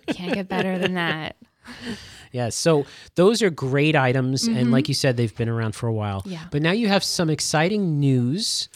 Can't 0.07 0.33
get 0.33 0.47
better 0.47 0.77
than 0.77 0.93
that. 0.95 1.35
Yeah, 2.33 2.47
so 2.47 2.85
those 3.15 3.41
are 3.41 3.49
great 3.49 3.93
items, 3.93 4.47
and 4.47 4.71
like 4.71 4.87
you 4.87 4.93
said, 4.93 5.17
they've 5.17 5.35
been 5.35 5.49
around 5.49 5.75
for 5.75 5.87
a 5.87 5.93
while. 5.93 6.21
Mm-hmm. 6.21 6.31
Yeah. 6.31 6.45
But 6.49 6.61
now 6.61 6.71
you 6.71 6.87
have 6.87 7.03
some 7.03 7.29
exciting 7.29 7.99
news 7.99 8.69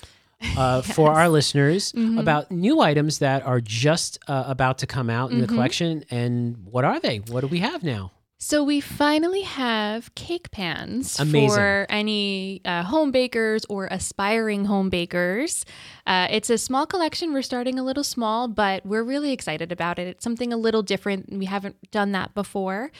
uh, 0.57 0.81
for 0.95 1.11
our 1.13 1.29
listeners 1.29 1.93
Mm-hmm. 1.93 2.17
about 2.17 2.51
new 2.51 2.81
items 2.81 3.19
that 3.19 3.45
are 3.45 3.61
just 3.61 4.19
uh, 4.27 4.43
about 4.45 4.79
to 4.79 4.87
come 4.87 5.09
out 5.09 5.31
in 5.31 5.37
Mm-hmm. 5.37 5.41
the 5.41 5.47
collection. 5.47 6.03
And 6.11 6.65
what 6.69 6.83
are 6.83 6.99
they? 6.99 7.19
What 7.19 7.41
do 7.41 7.47
we 7.47 7.59
have 7.59 7.81
now? 7.81 8.11
So 8.37 8.63
we 8.63 8.81
finally 8.81 9.41
have 9.41 10.13
cake 10.13 10.51
pans 10.51 11.19
Amazing. 11.19 11.49
for 11.49 11.85
any 11.89 12.61
uh, 12.65 12.83
home 12.83 13.11
bakers 13.11 13.65
or 13.69 13.87
aspiring 13.89 14.65
home 14.65 14.89
bakers. 14.89 15.65
Uh, 16.05 16.27
it's 16.29 16.49
a 16.49 16.57
small 16.57 16.85
collection. 16.85 17.31
We're 17.31 17.41
starting 17.43 17.79
a 17.79 17.83
little 17.83 18.03
small, 18.03 18.49
but 18.49 18.85
we're 18.85 19.03
really 19.03 19.31
excited 19.31 19.71
about 19.71 19.99
it. 19.99 20.07
It's 20.07 20.23
something 20.23 20.51
a 20.51 20.57
little 20.57 20.83
different. 20.83 21.31
We 21.31 21.45
haven't 21.45 21.91
done 21.91 22.11
that 22.11 22.33
before. 22.33 22.91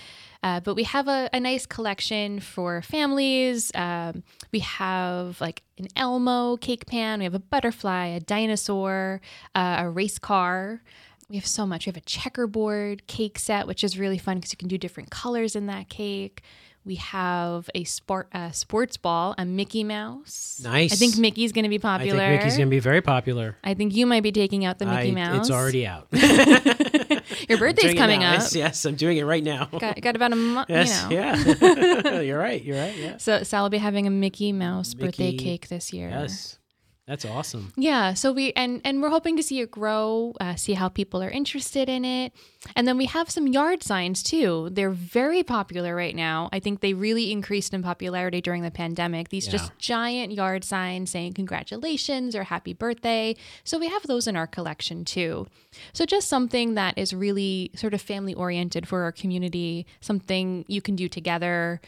Uh, 0.41 0.61
but 0.61 0.75
we 0.75 0.83
have 0.83 1.07
a, 1.07 1.29
a 1.33 1.39
nice 1.39 1.65
collection 1.65 2.39
for 2.39 2.81
families. 2.81 3.71
Um, 3.75 4.23
we 4.53 4.59
have 4.59 5.41
like 5.41 5.63
an 5.77 5.87
Elmo 5.95 6.55
cake 6.57 6.85
pan. 6.85 7.19
We 7.19 7.25
have 7.25 7.33
a 7.33 7.39
butterfly, 7.39 8.05
a 8.07 8.19
dinosaur, 8.19 9.21
uh, 9.53 9.75
a 9.79 9.89
race 9.89 10.19
car. 10.19 10.81
We 11.29 11.38
have 11.38 11.48
so 11.48 11.65
much. 11.65 11.86
We 11.86 11.89
have 11.89 11.98
a 11.98 12.01
checkerboard 12.01 13.08
cake 13.08 13.39
set, 13.39 13.65
which 13.67 13.84
is 13.84 13.98
really 13.98 14.17
fun 14.17 14.38
because 14.38 14.51
you 14.51 14.58
can 14.58 14.67
do 14.67 14.77
different 14.77 15.10
colors 15.10 15.55
in 15.55 15.65
that 15.67 15.89
cake. 15.89 16.44
We 16.86 16.96
have 16.96 17.67
a 17.74 17.84
sport 17.84 18.27
uh, 18.32 18.51
sports 18.51 18.96
ball, 18.96 19.34
a 19.39 19.44
Mickey 19.44 19.84
Mouse. 19.84 20.62
Nice. 20.63 20.94
I 20.94 20.96
think 20.96 21.17
Mickey's 21.17 21.51
going 21.51 21.63
to 21.63 21.70
be 21.70 21.79
popular. 21.79 22.22
I 22.22 22.27
think 22.27 22.41
Mickey's 22.41 22.58
going 22.58 22.67
to 22.67 22.72
be 22.72 22.79
very 22.79 23.01
popular. 23.01 23.58
I 23.63 23.74
think 23.74 23.96
you 23.96 24.05
might 24.05 24.22
be 24.22 24.32
taking 24.32 24.65
out 24.65 24.77
the 24.77 24.86
Mickey 24.86 25.10
I- 25.10 25.13
Mouse. 25.13 25.48
It's 25.48 25.51
already 25.51 25.88
out. 25.88 26.08
Your 27.50 27.58
birthday's 27.58 27.96
coming 27.96 28.24
up. 28.24 28.36
Yes, 28.36 28.55
yes, 28.55 28.86
I'm 28.86 28.94
doing 28.94 29.17
it 29.17 29.24
right 29.24 29.44
now. 29.44 29.65
Got, 29.65 30.00
got 30.00 30.15
about 30.15 30.32
a 30.32 30.36
month. 30.36 30.70
yes, 30.70 31.08
you 31.10 31.10
know. 31.10 31.15
yeah. 31.15 32.20
you're 32.20 32.38
right. 32.38 32.63
You're 32.63 32.77
right. 32.77 32.96
Yeah. 32.96 33.17
So 33.17 33.41
Sal 33.41 33.63
will 33.63 33.72
be 33.72 33.79
having 33.79 34.05
a 34.05 34.12
Mickey 34.12 34.51
Mouse 34.51 34.94
birthday 34.94 35.36
cake 35.36 35.70
this 35.70 35.91
year. 35.91 36.10
Yes. 36.10 36.60
That's 37.07 37.24
awesome. 37.24 37.71
Yeah, 37.77 38.15
so 38.15 38.31
we 38.31 38.51
and 38.53 38.81
and 38.83 39.00
we're 39.00 39.12
hoping 39.12 39.38
to 39.38 39.43
see 39.43 39.59
it 39.59 39.69
grow, 39.69 40.33
uh, 40.41 40.55
see 40.55 40.74
how 40.74 40.89
people 40.89 41.21
are 41.21 41.29
interested 41.29 41.88
in 41.88 42.03
it, 42.03 42.33
and 42.75 42.88
then 42.88 42.97
we 42.97 43.05
have 43.05 43.29
some 43.29 43.45
yard 43.45 43.83
signs 43.83 44.24
too. 44.24 44.69
They're 44.71 44.89
very 44.89 45.43
popular 45.43 45.95
right 45.95 46.15
now. 46.15 46.50
I 46.51 46.59
think 46.59 46.79
they 46.79 46.93
really 46.93 47.31
increased 47.31 47.75
in 47.75 47.83
popularity 47.83 48.41
during 48.41 48.63
the 48.63 48.71
pandemic. 48.71 49.29
These 49.29 49.45
Yeah. 49.45 49.51
just 49.51 49.77
giant 49.77 50.33
yard 50.33 50.63
signs 50.63 51.12
saying 51.12 51.33
congratulations 51.33 52.35
or 52.35 52.45
happy 52.45 52.74
birthday. 52.74 53.35
So 53.63 53.77
we 53.77 53.88
have 53.89 54.07
those 54.07 54.25
in 54.25 54.35
our 54.35 54.47
collection 54.47 55.05
too. 55.05 55.45
So 55.93 56.05
just 56.07 56.27
something 56.27 56.74
that 56.74 56.97
is 56.97 57.13
really 57.13 57.69
sort 57.75 57.93
of 57.93 58.01
family 58.01 58.33
oriented 58.33 58.88
for 58.88 59.03
our 59.03 59.12
community, 59.12 59.85
something 60.01 60.65
you 60.67 60.81
can 60.81 60.95
do 60.95 61.07
together. 61.07 61.81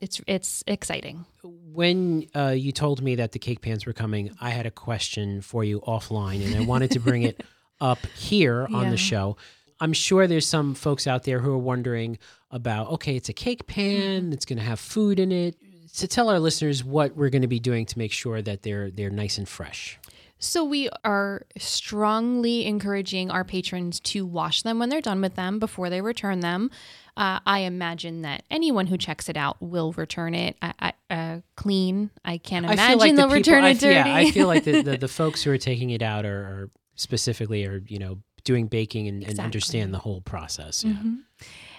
It's 0.00 0.20
it's 0.26 0.64
exciting. 0.66 1.26
When 1.42 2.26
uh, 2.34 2.48
you 2.56 2.72
told 2.72 3.02
me 3.02 3.16
that 3.16 3.32
the 3.32 3.38
cake 3.38 3.60
pans 3.60 3.84
were 3.86 3.92
coming, 3.92 4.30
I 4.40 4.50
had 4.50 4.66
a 4.66 4.70
question 4.70 5.40
for 5.42 5.62
you 5.62 5.80
offline, 5.80 6.44
and 6.44 6.54
I 6.56 6.60
wanted 6.64 6.90
to 6.92 7.00
bring 7.00 7.22
it 7.22 7.42
up 7.80 8.04
here 8.16 8.66
on 8.72 8.84
Yeah. 8.84 8.90
the 8.90 8.96
show. 8.96 9.36
I'm 9.78 9.92
sure 9.92 10.26
there's 10.26 10.46
some 10.46 10.74
folks 10.74 11.06
out 11.06 11.24
there 11.24 11.40
who 11.40 11.52
are 11.52 11.58
wondering 11.58 12.18
about 12.50 12.88
okay, 12.92 13.16
it's 13.16 13.28
a 13.28 13.32
cake 13.34 13.66
pan, 13.66 14.32
it's 14.32 14.44
going 14.44 14.58
to 14.58 14.64
have 14.64 14.80
food 14.80 15.18
in 15.18 15.32
it. 15.32 15.56
To 15.96 16.06
tell 16.06 16.28
our 16.30 16.38
listeners 16.38 16.84
what 16.84 17.16
we're 17.16 17.30
going 17.30 17.42
to 17.42 17.48
be 17.48 17.58
doing 17.58 17.84
to 17.86 17.98
make 17.98 18.12
sure 18.12 18.40
that 18.42 18.62
they're 18.62 18.90
they're 18.90 19.10
nice 19.10 19.38
and 19.38 19.48
fresh. 19.48 19.98
So 20.38 20.64
we 20.64 20.88
are 21.04 21.44
strongly 21.58 22.64
encouraging 22.64 23.30
our 23.30 23.44
patrons 23.44 24.00
to 24.00 24.24
wash 24.24 24.62
them 24.62 24.78
when 24.78 24.88
they're 24.88 25.00
done 25.02 25.20
with 25.20 25.34
them 25.34 25.58
before 25.58 25.90
they 25.90 26.00
return 26.00 26.40
them. 26.40 26.70
Uh, 27.16 27.40
I 27.44 27.60
imagine 27.60 28.22
that 28.22 28.44
anyone 28.50 28.86
who 28.86 28.96
checks 28.96 29.28
it 29.28 29.36
out 29.36 29.60
will 29.60 29.92
return 29.92 30.34
it 30.34 30.56
I, 30.62 30.74
I, 31.10 31.14
uh, 31.14 31.40
clean. 31.56 32.10
I 32.24 32.38
can't 32.38 32.66
I 32.66 32.72
imagine 32.74 32.90
feel 32.90 32.98
like 32.98 33.16
they'll 33.16 33.26
people, 33.26 33.36
return 33.36 33.64
I, 33.64 33.68
it 33.70 33.80
dirty. 33.80 34.08
Yeah, 34.10 34.14
I 34.16 34.30
feel 34.30 34.46
like 34.46 34.64
the, 34.64 34.82
the, 34.82 34.96
the 35.06 35.08
folks 35.08 35.42
who 35.42 35.50
are 35.50 35.58
taking 35.58 35.90
it 35.90 36.02
out 36.02 36.24
are, 36.24 36.40
are 36.40 36.70
specifically 36.94 37.64
are 37.66 37.82
you 37.86 37.98
know 37.98 38.18
doing 38.44 38.66
baking 38.66 39.08
and, 39.08 39.22
and 39.22 39.38
understand 39.40 39.92
the 39.92 39.98
whole 39.98 40.20
process. 40.20 40.84
Yeah. 40.84 40.92
Mhm. 40.92 41.18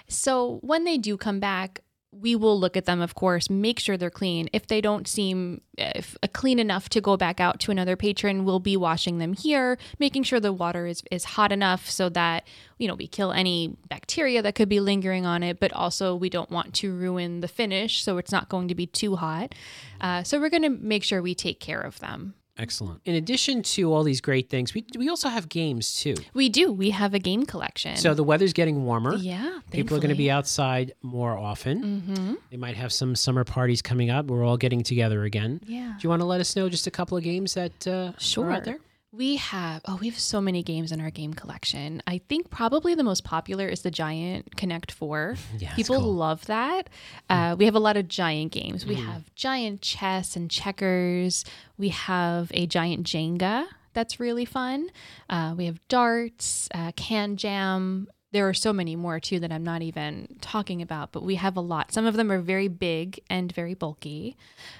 So 0.08 0.58
when 0.62 0.84
they 0.84 0.98
do 0.98 1.16
come 1.16 1.40
back, 1.40 1.80
we 2.12 2.36
will 2.36 2.60
look 2.60 2.76
at 2.76 2.84
them, 2.84 3.00
of 3.00 3.14
course, 3.14 3.48
make 3.48 3.80
sure 3.80 3.96
they're 3.96 4.10
clean. 4.10 4.48
If 4.52 4.66
they 4.66 4.82
don't 4.82 5.08
seem 5.08 5.62
if, 5.78 6.16
uh, 6.22 6.28
clean 6.32 6.58
enough 6.58 6.90
to 6.90 7.00
go 7.00 7.16
back 7.16 7.40
out 7.40 7.58
to 7.60 7.70
another 7.70 7.96
patron, 7.96 8.44
we'll 8.44 8.60
be 8.60 8.76
washing 8.76 9.16
them 9.16 9.32
here, 9.32 9.78
making 9.98 10.24
sure 10.24 10.38
the 10.38 10.52
water 10.52 10.86
is, 10.86 11.02
is 11.10 11.24
hot 11.24 11.52
enough 11.52 11.88
so 11.88 12.10
that, 12.10 12.46
you 12.78 12.86
know, 12.86 12.94
we 12.94 13.06
kill 13.06 13.32
any 13.32 13.76
bacteria 13.88 14.42
that 14.42 14.54
could 14.54 14.68
be 14.68 14.78
lingering 14.78 15.24
on 15.24 15.42
it, 15.42 15.58
but 15.58 15.72
also 15.72 16.14
we 16.14 16.28
don't 16.28 16.50
want 16.50 16.74
to 16.74 16.94
ruin 16.94 17.40
the 17.40 17.48
finish, 17.48 18.04
so 18.04 18.18
it's 18.18 18.30
not 18.30 18.50
going 18.50 18.68
to 18.68 18.74
be 18.74 18.86
too 18.86 19.16
hot. 19.16 19.54
Uh, 20.00 20.22
so 20.22 20.38
we're 20.38 20.50
going 20.50 20.62
to 20.62 20.68
make 20.68 21.02
sure 21.02 21.22
we 21.22 21.34
take 21.34 21.60
care 21.60 21.80
of 21.80 21.98
them. 22.00 22.34
Excellent. 22.58 23.00
In 23.06 23.14
addition 23.14 23.62
to 23.62 23.92
all 23.92 24.02
these 24.04 24.20
great 24.20 24.50
things, 24.50 24.74
we 24.74 24.84
we 24.98 25.08
also 25.08 25.28
have 25.30 25.48
games 25.48 25.98
too. 26.00 26.14
We 26.34 26.48
do. 26.50 26.70
We 26.70 26.90
have 26.90 27.14
a 27.14 27.18
game 27.18 27.46
collection. 27.46 27.96
So 27.96 28.12
the 28.12 28.22
weather's 28.22 28.52
getting 28.52 28.84
warmer. 28.84 29.14
yeah, 29.16 29.60
People 29.70 29.96
are 29.96 30.00
going 30.00 30.10
to 30.10 30.14
be 30.16 30.30
outside 30.30 30.92
more 31.02 31.36
often. 31.38 31.82
Mm-hmm. 31.82 32.34
They 32.50 32.58
might 32.58 32.76
have 32.76 32.92
some 32.92 33.16
summer 33.16 33.44
parties 33.44 33.80
coming 33.80 34.10
up. 34.10 34.26
We're 34.26 34.44
all 34.44 34.58
getting 34.58 34.82
together 34.82 35.24
again. 35.24 35.60
Yeah. 35.66 35.94
Do 35.98 36.02
you 36.02 36.10
want 36.10 36.20
to 36.20 36.26
let 36.26 36.40
us 36.42 36.54
know 36.54 36.68
just 36.68 36.86
a 36.86 36.90
couple 36.90 37.16
of 37.16 37.24
games 37.24 37.54
that 37.54 37.86
uh, 37.88 38.12
Sure. 38.18 38.46
are 38.48 38.52
out 38.52 38.64
there? 38.64 38.78
We 39.14 39.36
have, 39.36 39.82
oh, 39.84 39.98
we 40.00 40.08
have 40.08 40.18
so 40.18 40.40
many 40.40 40.62
games 40.62 40.90
in 40.90 40.98
our 41.00 41.10
game 41.10 41.34
collection. 41.34 42.02
I 42.06 42.16
think 42.30 42.48
probably 42.48 42.94
the 42.94 43.04
most 43.04 43.24
popular 43.24 43.68
is 43.68 43.82
the 43.82 43.90
Giant 43.90 44.56
Connect 44.56 44.90
4. 44.90 45.36
Yeah, 45.58 45.74
People 45.74 46.00
cool. 46.00 46.14
love 46.14 46.46
that. 46.46 46.88
Uh, 47.28 47.54
we 47.58 47.66
have 47.66 47.74
a 47.74 47.78
lot 47.80 47.98
of 47.98 48.08
giant 48.08 48.52
games. 48.52 48.86
We 48.86 48.94
have 48.94 49.34
giant 49.34 49.82
chess 49.82 50.34
and 50.34 50.50
checkers. 50.50 51.44
We 51.76 51.90
have 51.90 52.50
a 52.54 52.66
giant 52.66 53.06
Jenga 53.06 53.66
that's 53.94 54.18
really 54.18 54.46
fun. 54.46 54.88
Uh, 55.28 55.54
we 55.56 55.66
have 55.66 55.86
darts, 55.88 56.68
uh, 56.74 56.92
KanJam. 56.92 58.06
There 58.32 58.48
are 58.48 58.54
so 58.54 58.72
many 58.72 58.96
more 58.96 59.20
too 59.20 59.40
that 59.40 59.52
I'm 59.52 59.64
not 59.64 59.82
even 59.82 60.36
talking 60.40 60.82
about, 60.82 61.12
but 61.12 61.22
we 61.22 61.36
have 61.36 61.56
a 61.56 61.60
lot. 61.60 61.92
Some 61.92 62.06
of 62.06 62.14
them 62.14 62.32
are 62.32 62.40
very 62.40 62.68
big 62.68 63.20
and 63.28 63.52
very 63.52 63.74
bulky, 63.74 64.36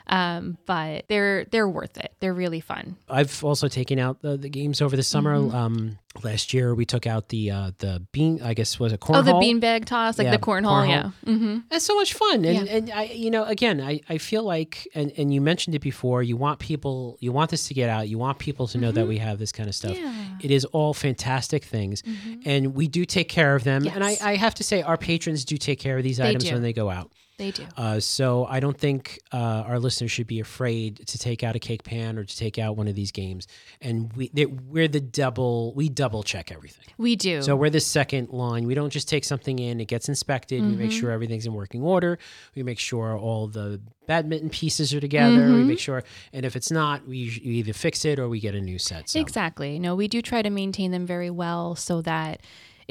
um, 0.07 0.59
but 0.67 1.05
they're 1.09 1.45
they're 1.45 1.69
worth 1.69 1.99
it. 1.99 2.15
They're 2.21 2.35
really 2.35 2.61
fun. 2.61 2.97
I've 3.09 3.45
also 3.45 3.69
taken 3.69 3.99
out 3.99 4.23
the, 4.23 4.37
the 4.37 4.49
games 4.49 4.81
over 4.81 4.97
the 4.97 5.03
summer. 5.03 5.37
Mm-hmm. 5.37 5.55
Um, 5.55 5.99
last 6.23 6.53
year 6.53 6.75
we 6.75 6.85
took 6.85 7.07
out 7.07 7.29
the 7.31 7.51
uh, 7.51 7.71
the 7.79 8.07
bean. 8.13 8.41
I 8.43 8.55
guess 8.55 8.79
was 8.79 8.93
a 8.93 8.99
cornhole. 8.99 9.19
Oh, 9.19 9.23
the 9.23 9.33
beanbag 9.33 9.85
toss, 9.85 10.19
like 10.19 10.27
Yeah, 10.27 10.33
the 10.33 10.39
cornhole. 10.39 10.87
cornhole. 10.87 10.89
Yeah. 10.89 11.11
Mm-hmm. 11.33 11.59
That's 11.71 11.85
so 11.85 11.97
much 11.97 12.15
fun, 12.15 12.45
and 12.45 12.67
Yeah. 12.67 12.75
and 12.77 12.91
I, 12.93 13.03
you 13.05 13.31
know, 13.31 13.45
again, 13.45 13.81
I, 13.81 14.01
I 14.09 14.19
feel 14.19 14.43
like, 14.43 14.87
and, 14.95 15.13
and 15.17 15.33
you 15.33 15.41
mentioned 15.41 15.75
it 15.75 15.81
before. 15.81 16.23
You 16.23 16.37
want 16.37 16.59
people, 16.59 17.17
you 17.21 17.33
want 17.33 17.51
this 17.51 17.69
to 17.69 17.75
get 17.75 17.89
out. 17.89 18.09
You 18.09 18.19
want 18.19 18.39
people 18.39 18.67
to 18.69 18.79
know 18.79 18.93
that 18.93 19.07
we 19.07 19.19
have 19.19 19.39
this 19.39 19.53
kind 19.53 19.69
of 19.69 19.75
stuff. 19.75 19.93
Mm-hmm. 19.93 20.05
Yeah. 20.05 20.13
Mm-hmm. 20.13 20.39
It 20.43 20.51
is 20.51 20.65
all 20.67 20.95
fantastic 20.95 21.65
things, 21.65 22.03
and 22.45 22.75
we 22.75 22.89
do 22.89 23.05
take 23.05 23.29
care 23.29 23.55
of 23.55 23.65
them. 23.65 23.87
And 23.87 24.05
I, 24.05 24.17
I 24.23 24.37
have 24.37 24.55
to 24.57 24.65
say, 24.65 24.83
our 24.83 24.97
patrons 24.97 25.45
do 25.45 25.57
take 25.57 25.79
care 25.79 25.97
of 25.99 26.05
these 26.05 26.19
They 26.19 26.29
items 26.29 26.45
do. 26.45 26.53
when 26.53 26.63
they 26.63 26.73
go 26.73 26.91
out. 26.91 27.11
They 27.43 27.51
do. 27.51 27.67
Uh, 27.77 27.99
so 27.99 28.47
I 28.47 28.61
don't 28.61 28.79
think 28.79 29.19
uh, 29.33 29.37
our 29.67 29.79
listeners 29.81 30.13
should 30.13 30.29
be 30.29 30.39
afraid 30.39 31.05
to 31.09 31.19
take 31.19 31.43
out 31.43 31.57
a 31.57 31.59
cake 31.59 31.83
pan 31.83 32.17
or 32.19 32.25
to 32.25 32.37
take 32.37 32.57
out 32.57 32.77
one 32.77 32.87
of 32.87 32.95
these 32.95 33.11
games. 33.11 33.49
And 33.81 34.13
we 34.13 34.31
they, 34.33 34.47
we're 34.47 34.87
the 34.87 35.01
double 35.01 35.75
we 35.75 35.89
double 35.89 36.23
check 36.23 36.53
everything. 36.53 36.87
We 36.99 37.17
do. 37.17 37.43
So 37.43 37.57
we're 37.57 37.71
the 37.71 37.81
second 37.81 38.29
line. 38.31 38.65
We 38.67 38.75
don't 38.75 38.91
just 38.91 39.09
take 39.09 39.25
something 39.25 39.59
in; 39.59 39.81
it 39.81 39.87
gets 39.87 40.09
inspected. 40.09 40.63
We 40.63 40.69
Mm-hmm. 40.69 40.79
make 40.79 40.93
sure 40.93 41.11
everything's 41.11 41.47
in 41.47 41.55
working 41.55 41.83
order. 41.83 42.19
We 42.55 42.63
make 42.63 42.79
sure 42.79 43.19
all 43.19 43.49
the 43.49 43.81
badminton 44.07 44.51
pieces 44.51 44.95
are 44.95 45.01
together. 45.01 45.41
Mm-hmm. 45.41 45.55
We 45.55 45.65
make 45.65 45.79
sure, 45.81 46.05
and 46.33 46.47
if 46.47 46.55
it's 46.57 46.71
not, 46.71 47.07
we 47.09 47.41
we 47.45 47.53
either 47.61 47.73
fix 47.73 48.05
it 48.05 48.19
or 48.21 48.29
we 48.29 48.39
get 48.39 48.55
a 48.55 48.61
new 48.61 48.79
set. 48.79 49.09
So. 49.09 49.19
Exactly. 49.21 49.79
No, 49.81 49.97
we 49.97 50.07
do 50.07 50.23
try 50.23 50.43
to 50.43 50.51
maintain 50.51 50.93
them 50.93 51.07
very 51.07 51.31
well 51.31 51.75
so 51.75 52.01
that 52.03 52.41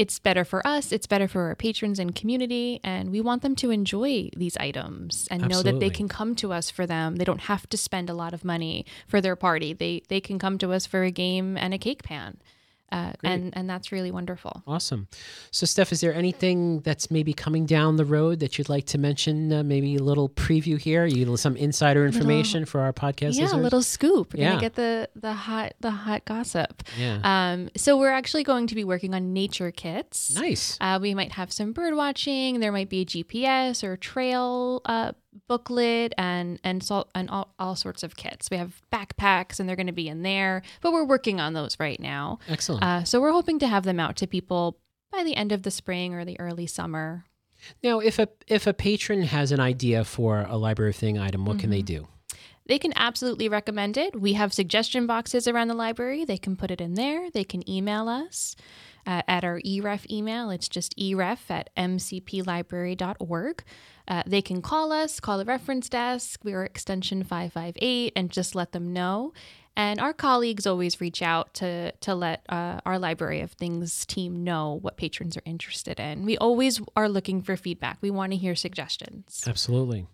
it's 0.01 0.17
better 0.17 0.43
for 0.43 0.65
us, 0.65 0.91
it's 0.91 1.05
better 1.05 1.27
for 1.27 1.43
our 1.43 1.55
patrons 1.55 1.99
and 1.99 2.15
community, 2.15 2.79
and 2.83 3.11
we 3.11 3.21
want 3.21 3.43
them 3.43 3.55
to 3.57 3.69
enjoy 3.69 4.31
these 4.35 4.57
items 4.57 5.27
and 5.29 5.47
know 5.47 5.61
that 5.61 5.79
they 5.79 5.91
can 5.91 6.07
come 6.07 6.33
to 6.37 6.51
us 6.51 6.71
for 6.71 6.87
them. 6.87 7.17
They 7.17 7.23
don't 7.23 7.41
have 7.41 7.69
to 7.69 7.77
spend 7.77 8.09
a 8.09 8.15
lot 8.15 8.33
of 8.33 8.43
money 8.43 8.83
for 9.07 9.21
their 9.21 9.35
party. 9.35 9.73
They 9.73 10.01
they 10.07 10.19
can 10.19 10.39
come 10.39 10.57
to 10.57 10.73
us 10.73 10.87
for 10.87 11.03
a 11.03 11.11
game 11.11 11.55
and 11.55 11.71
a 11.71 11.77
cake 11.77 12.01
pan. 12.01 12.39
Uh, 12.91 13.13
and 13.23 13.55
and 13.55 13.69
that's 13.69 13.91
really 13.91 14.11
wonderful. 14.11 14.63
Awesome. 14.67 15.07
So, 15.51 15.65
Steph, 15.65 15.91
is 15.91 16.01
there 16.01 16.13
anything 16.13 16.81
that's 16.81 17.09
maybe 17.09 17.33
coming 17.33 17.65
down 17.65 17.95
the 17.95 18.05
road 18.05 18.39
that 18.41 18.57
you'd 18.57 18.69
like 18.69 18.85
to 18.87 18.97
mention? 18.97 19.53
Uh, 19.53 19.63
maybe 19.63 19.95
a 19.95 20.03
little 20.03 20.27
preview 20.29 20.77
here. 20.77 21.05
You 21.05 21.37
some 21.37 21.55
insider 21.55 22.05
information 22.05 22.65
for 22.65 22.81
our 22.81 22.91
podcast 22.93 23.35
yeah, 23.39 23.53
a 23.53 23.57
little 23.57 23.81
scoop. 23.81 24.33
We're 24.33 24.41
Yeah. 24.41 24.49
gonna 24.51 24.61
get 24.61 24.75
the 24.75 25.09
the 25.15 25.33
hot 25.33 25.73
the 25.79 25.91
hot 25.91 26.25
gossip. 26.25 26.83
Yeah. 26.99 27.19
Um, 27.23 27.69
so 27.77 27.97
we're 27.97 28.11
actually 28.11 28.43
going 28.43 28.67
to 28.67 28.75
be 28.75 28.83
working 28.83 29.13
on 29.13 29.33
nature 29.33 29.71
kits. 29.71 30.35
nice. 30.35 30.77
Uh, 30.81 30.99
we 31.01 31.13
might 31.15 31.31
have 31.33 31.51
some 31.51 31.71
bird 31.71 31.95
watching. 31.95 32.59
There 32.59 32.71
might 32.71 32.89
be 32.89 33.01
a 33.01 33.05
GPS 33.05 33.83
or 33.83 33.95
trail 33.97 34.81
uh, 34.85 35.13
booklet 35.47 36.13
and 36.17 36.59
and 36.63 36.83
salt 36.83 37.09
and 37.15 37.29
all, 37.29 37.53
all 37.59 37.75
sorts 37.75 38.03
of 38.03 38.15
kits. 38.15 38.49
We 38.49 38.57
have 38.57 38.81
backpacks 38.91 39.59
and 39.59 39.67
they're 39.67 39.75
going 39.75 39.87
to 39.87 39.93
be 39.93 40.07
in 40.07 40.23
there, 40.23 40.61
but 40.81 40.91
we're 40.93 41.05
working 41.05 41.39
on 41.39 41.53
those 41.53 41.77
right 41.79 41.99
now. 41.99 42.39
Excellent. 42.47 42.83
Uh, 42.83 43.03
so 43.03 43.19
we're 43.21 43.31
hoping 43.31 43.59
to 43.59 43.67
have 43.67 43.83
them 43.83 43.99
out 43.99 44.15
to 44.17 44.27
people 44.27 44.77
by 45.11 45.23
the 45.23 45.35
end 45.35 45.51
of 45.51 45.63
the 45.63 45.71
spring 45.71 46.13
or 46.13 46.25
the 46.25 46.39
early 46.39 46.67
summer. 46.67 47.25
now, 47.83 47.99
if 47.99 48.19
a 48.19 48.27
if 48.47 48.67
a 48.67 48.73
patron 48.73 49.23
has 49.23 49.51
an 49.51 49.59
idea 49.59 50.03
for 50.03 50.45
a 50.49 50.57
library 50.57 50.93
thing 50.93 51.17
item, 51.17 51.45
what 51.45 51.59
can 51.59 51.69
they 51.69 51.79
Mm-hmm. 51.79 51.85
do? 52.03 52.07
They 52.67 52.77
can 52.77 52.93
absolutely 52.95 53.49
recommend 53.49 53.97
it. 53.97 54.21
We 54.21 54.33
have 54.33 54.53
suggestion 54.53 55.05
boxes 55.07 55.47
around 55.47 55.67
the 55.67 55.73
library. 55.73 56.23
They 56.25 56.37
can 56.37 56.55
put 56.55 56.71
it 56.71 56.79
in 56.79 56.93
there. 56.93 57.29
They 57.31 57.43
can 57.43 57.67
email 57.69 58.07
us. 58.07 58.55
Uh, 59.05 59.21
at 59.27 59.43
our 59.43 59.59
EREF 59.61 60.09
email. 60.09 60.49
It's 60.49 60.69
just 60.69 60.97
eref 60.97 61.49
at 61.49 61.69
mcplibrary.org. 61.75 63.63
Uh, 64.07 64.23
they 64.25 64.41
can 64.41 64.61
call 64.61 64.91
us, 64.91 65.19
call 65.19 65.37
the 65.37 65.45
reference 65.45 65.87
desk. 65.87 66.41
We're 66.43 66.63
extension 66.63 67.23
558 67.23 68.13
and 68.15 68.29
just 68.29 68.55
let 68.55 68.71
them 68.71 68.93
know. 68.93 69.33
And 69.75 70.01
our 70.01 70.11
colleagues 70.11 70.67
always 70.67 70.99
reach 70.99 71.21
out 71.21 71.53
to 71.55 71.93
to 71.93 72.13
let 72.13 72.43
uh, 72.49 72.81
our 72.85 72.99
Library 72.99 73.39
of 73.39 73.53
Things 73.53 74.05
team 74.05 74.43
know 74.43 74.77
what 74.81 74.97
patrons 74.97 75.37
are 75.37 75.43
interested 75.45 75.97
in. 75.99 76.25
We 76.25 76.37
always 76.37 76.81
are 76.97 77.07
looking 77.07 77.41
for 77.41 77.55
feedback. 77.55 77.97
We 78.01 78.11
want 78.11 78.33
to 78.33 78.37
hear 78.37 78.53
suggestions. 78.53 79.43
Absolutely. 79.47 80.07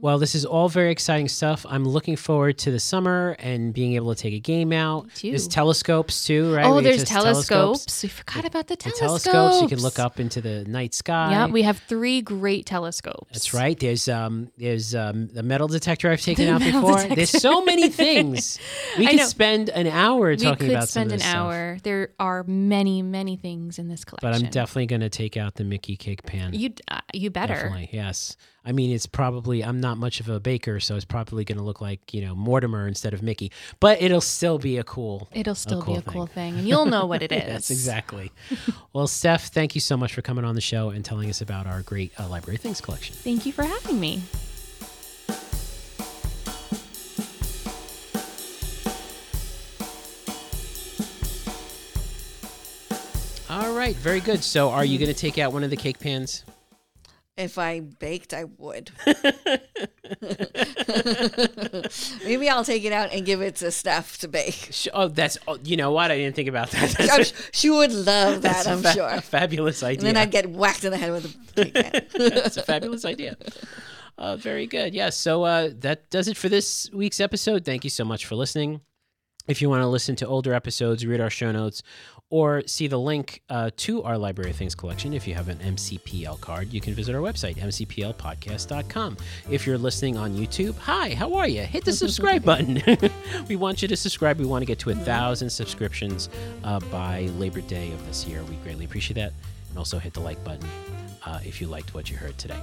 Well, 0.00 0.18
this 0.20 0.36
is 0.36 0.44
all 0.44 0.68
very 0.68 0.92
exciting 0.92 1.26
stuff. 1.26 1.66
I'm 1.68 1.84
looking 1.84 2.14
forward 2.14 2.56
to 2.58 2.70
the 2.70 2.78
summer 2.78 3.34
and 3.40 3.74
being 3.74 3.94
able 3.94 4.14
to 4.14 4.22
take 4.22 4.32
a 4.32 4.38
game 4.38 4.72
out. 4.72 5.08
There's 5.20 5.48
telescopes 5.48 6.24
too, 6.24 6.54
right? 6.54 6.66
Oh, 6.66 6.76
We 6.76 6.84
there's 6.84 7.00
to 7.00 7.06
telescopes. 7.06 8.02
We 8.04 8.08
forgot 8.08 8.44
about 8.44 8.68
the 8.68 8.76
The 8.76 8.90
telescopes. 8.92 9.24
telescopes. 9.24 9.62
You 9.62 9.68
can 9.76 9.82
look 9.82 9.98
up 9.98 10.20
into 10.20 10.40
the 10.40 10.64
night 10.66 10.94
sky. 10.94 11.32
Yeah, 11.32 11.46
we 11.46 11.62
have 11.62 11.78
three 11.88 12.20
great 12.22 12.64
telescopes. 12.64 13.32
That's 13.32 13.52
right. 13.52 13.76
There's 13.78 14.08
um 14.08 14.52
there's 14.56 14.94
um 14.94 15.26
the 15.28 15.42
metal 15.42 15.66
detector 15.66 16.10
I've 16.12 16.20
taken 16.22 16.46
The 16.46 16.52
out 16.52 16.60
before. 16.60 16.92
detector. 16.94 17.14
There's 17.16 17.30
so 17.30 17.64
many 17.64 17.88
things. 17.88 18.58
We 18.98 19.06
could 19.06 19.26
spend 19.26 19.68
an 19.68 19.86
hour 19.86 20.30
We 20.30 20.36
talking 20.36 20.68
could 20.68 20.70
about 20.70 20.88
some 20.88 21.02
spend 21.08 21.12
an 21.12 21.18
stuff. 21.20 21.34
hour. 21.34 21.78
There 21.82 22.10
are 22.18 22.42
many, 22.44 23.02
many 23.02 23.36
things 23.36 23.78
in 23.78 23.88
this 23.88 24.04
collection. 24.04 24.30
But 24.30 24.34
I'm 24.44 24.50
definitely 24.50 24.86
going 24.86 25.00
to 25.02 25.08
take 25.10 25.36
out 25.36 25.54
the 25.54 25.64
Mickey 25.64 25.96
cake 25.96 26.24
pan. 26.24 26.52
You 26.54 26.72
uh, 26.88 27.00
you 27.12 27.30
better. 27.30 27.54
Definitely, 27.54 27.90
yes. 27.92 28.36
I 28.68 28.72
mean, 28.72 28.94
it's 28.94 29.06
probably 29.06 29.64
I'm 29.64 29.80
not 29.80 29.96
much 29.96 30.20
of 30.20 30.28
a 30.28 30.38
baker, 30.38 30.78
so 30.78 30.94
it's 30.94 31.06
probably 31.06 31.42
going 31.42 31.56
to 31.56 31.64
look 31.64 31.80
like 31.80 32.12
you 32.12 32.20
know 32.20 32.34
Mortimer 32.34 32.86
instead 32.86 33.14
of 33.14 33.22
Mickey, 33.22 33.50
but 33.80 34.02
it'll 34.02 34.20
still 34.20 34.58
be 34.58 34.76
a 34.76 34.84
cool. 34.84 35.26
It'll 35.32 35.54
still 35.54 35.80
cool 35.80 35.94
be 35.94 36.00
a 36.00 36.02
cool 36.02 36.26
thing, 36.26 36.58
and 36.58 36.68
you'll 36.68 36.84
know 36.84 37.06
what 37.06 37.22
it 37.22 37.32
is. 37.32 37.38
Yes, 37.38 37.70
exactly. 37.70 38.30
well, 38.92 39.06
Steph, 39.06 39.46
thank 39.46 39.74
you 39.74 39.80
so 39.80 39.96
much 39.96 40.12
for 40.12 40.20
coming 40.20 40.44
on 40.44 40.54
the 40.54 40.60
show 40.60 40.90
and 40.90 41.02
telling 41.02 41.30
us 41.30 41.40
about 41.40 41.66
our 41.66 41.80
great 41.80 42.12
uh, 42.20 42.28
library 42.28 42.58
things 42.58 42.82
collection. 42.82 43.14
Thank 43.14 43.46
you 43.46 43.52
for 43.54 43.62
having 43.62 43.98
me. 43.98 44.20
All 53.48 53.72
right, 53.72 53.96
very 53.96 54.20
good. 54.20 54.44
So, 54.44 54.68
are 54.68 54.84
you 54.84 54.98
going 54.98 55.08
to 55.08 55.18
take 55.18 55.38
out 55.38 55.54
one 55.54 55.64
of 55.64 55.70
the 55.70 55.76
cake 55.76 55.98
pans? 55.98 56.44
If 57.38 57.56
I 57.56 57.78
baked, 57.80 58.34
I 58.34 58.44
would. 58.58 58.90
Maybe 62.24 62.48
I'll 62.48 62.64
take 62.64 62.84
it 62.84 62.92
out 62.92 63.12
and 63.12 63.24
give 63.24 63.40
it 63.40 63.56
to 63.56 63.70
Steph 63.70 64.18
to 64.18 64.28
bake. 64.28 64.68
Sh- 64.72 64.88
Oh, 64.92 65.08
that's 65.08 65.38
oh, 65.46 65.58
you 65.62 65.76
know 65.76 65.92
what? 65.92 66.10
I 66.10 66.16
didn't 66.16 66.34
think 66.34 66.48
about 66.48 66.70
that. 66.72 66.98
I'm 67.00 67.06
That's, 67.06 67.28
sh- 67.30 67.48
she 67.52 67.70
would 67.70 67.92
love 67.92 68.42
that, 68.48 68.66
a 68.66 68.70
I'm 68.70 68.82
fa- 68.82 68.92
sure. 68.92 69.08
a 69.08 69.20
fabulous 69.20 69.82
idea. 69.82 69.98
And 69.98 70.06
then 70.08 70.16
I'd 70.16 70.30
get 70.30 70.50
whacked 70.50 70.84
in 70.84 70.90
the 70.90 70.96
head 70.98 71.12
with 71.12 71.26
a 71.56 71.64
cake 71.64 71.74
pan. 71.74 72.06
That's 72.30 72.56
a 72.56 72.62
fabulous 72.62 73.04
idea. 73.04 73.36
Uh, 74.16 74.36
very 74.36 74.66
good. 74.66 74.92
Yeah. 74.94 75.10
So 75.10 75.44
uh, 75.44 75.70
that 75.78 76.10
does 76.10 76.26
it 76.28 76.36
for 76.36 76.48
this 76.48 76.90
week's 76.92 77.20
episode. 77.20 77.64
Thank 77.64 77.84
you 77.84 77.90
so 77.90 78.04
much 78.04 78.26
for 78.26 78.34
listening. 78.34 78.80
If 79.46 79.62
you 79.62 79.70
want 79.70 79.82
to 79.82 79.86
listen 79.86 80.16
to 80.16 80.26
older 80.26 80.52
episodes, 80.52 81.06
read 81.06 81.20
our 81.20 81.30
show 81.30 81.52
notes, 81.52 81.82
or 82.30 82.62
see 82.66 82.86
the 82.86 82.98
link 82.98 83.42
uh, 83.48 83.70
to 83.76 84.02
our 84.02 84.18
Library 84.18 84.50
of 84.50 84.56
Things 84.56 84.74
collection, 84.74 85.14
if 85.14 85.26
you 85.26 85.34
have 85.34 85.48
an 85.48 85.58
MCPL 85.58 86.40
card, 86.40 86.72
you 86.72 86.80
can 86.80 86.94
visit 86.94 87.14
our 87.14 87.22
website, 87.22 87.56
mcplpodcast.com. 87.56 89.16
If 89.50 89.66
you're 89.66 89.78
listening 89.78 90.16
on 90.16 90.34
YouTube, 90.34 90.76
hi, 90.76 91.14
how 91.14 91.34
are 91.34 91.48
you? 91.48 91.62
Hit 91.62 91.84
the 91.84 91.92
subscribe 92.04 92.44
button. 92.44 92.82
we 93.48 93.56
want 93.56 93.80
you 93.80 93.88
to 93.88 93.96
subscribe. 93.96 94.38
We 94.38 94.46
want 94.46 94.62
to 94.62 94.66
get 94.66 94.78
to 94.80 94.90
a 94.90 94.94
thousand 94.94 95.50
subscriptions 95.50 96.28
uh, 96.64 96.80
by 96.80 97.30
Labor 97.38 97.62
Day 97.62 97.90
of 97.92 98.06
this 98.06 98.26
year. 98.26 98.42
We 98.44 98.56
greatly 98.56 98.84
appreciate 98.84 99.14
that. 99.14 99.32
And 99.70 99.78
also 99.78 99.98
hit 99.98 100.12
the 100.12 100.20
like 100.20 100.42
button 100.44 100.66
uh, 101.24 101.40
if 101.44 101.60
you 101.60 101.66
liked 101.66 101.94
what 101.94 102.10
you 102.10 102.16
heard 102.16 102.36
today. 102.36 102.60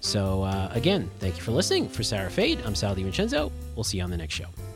So, 0.00 0.42
uh, 0.42 0.70
again, 0.72 1.10
thank 1.18 1.36
you 1.36 1.42
for 1.42 1.52
listening. 1.52 1.88
For 1.88 2.02
Sarah 2.02 2.30
Fade, 2.30 2.60
I'm 2.64 2.74
Sal 2.74 2.94
DiVincenzo. 2.94 3.50
We'll 3.74 3.84
see 3.84 3.98
you 3.98 4.04
on 4.04 4.10
the 4.10 4.16
next 4.16 4.34
show. 4.34 4.67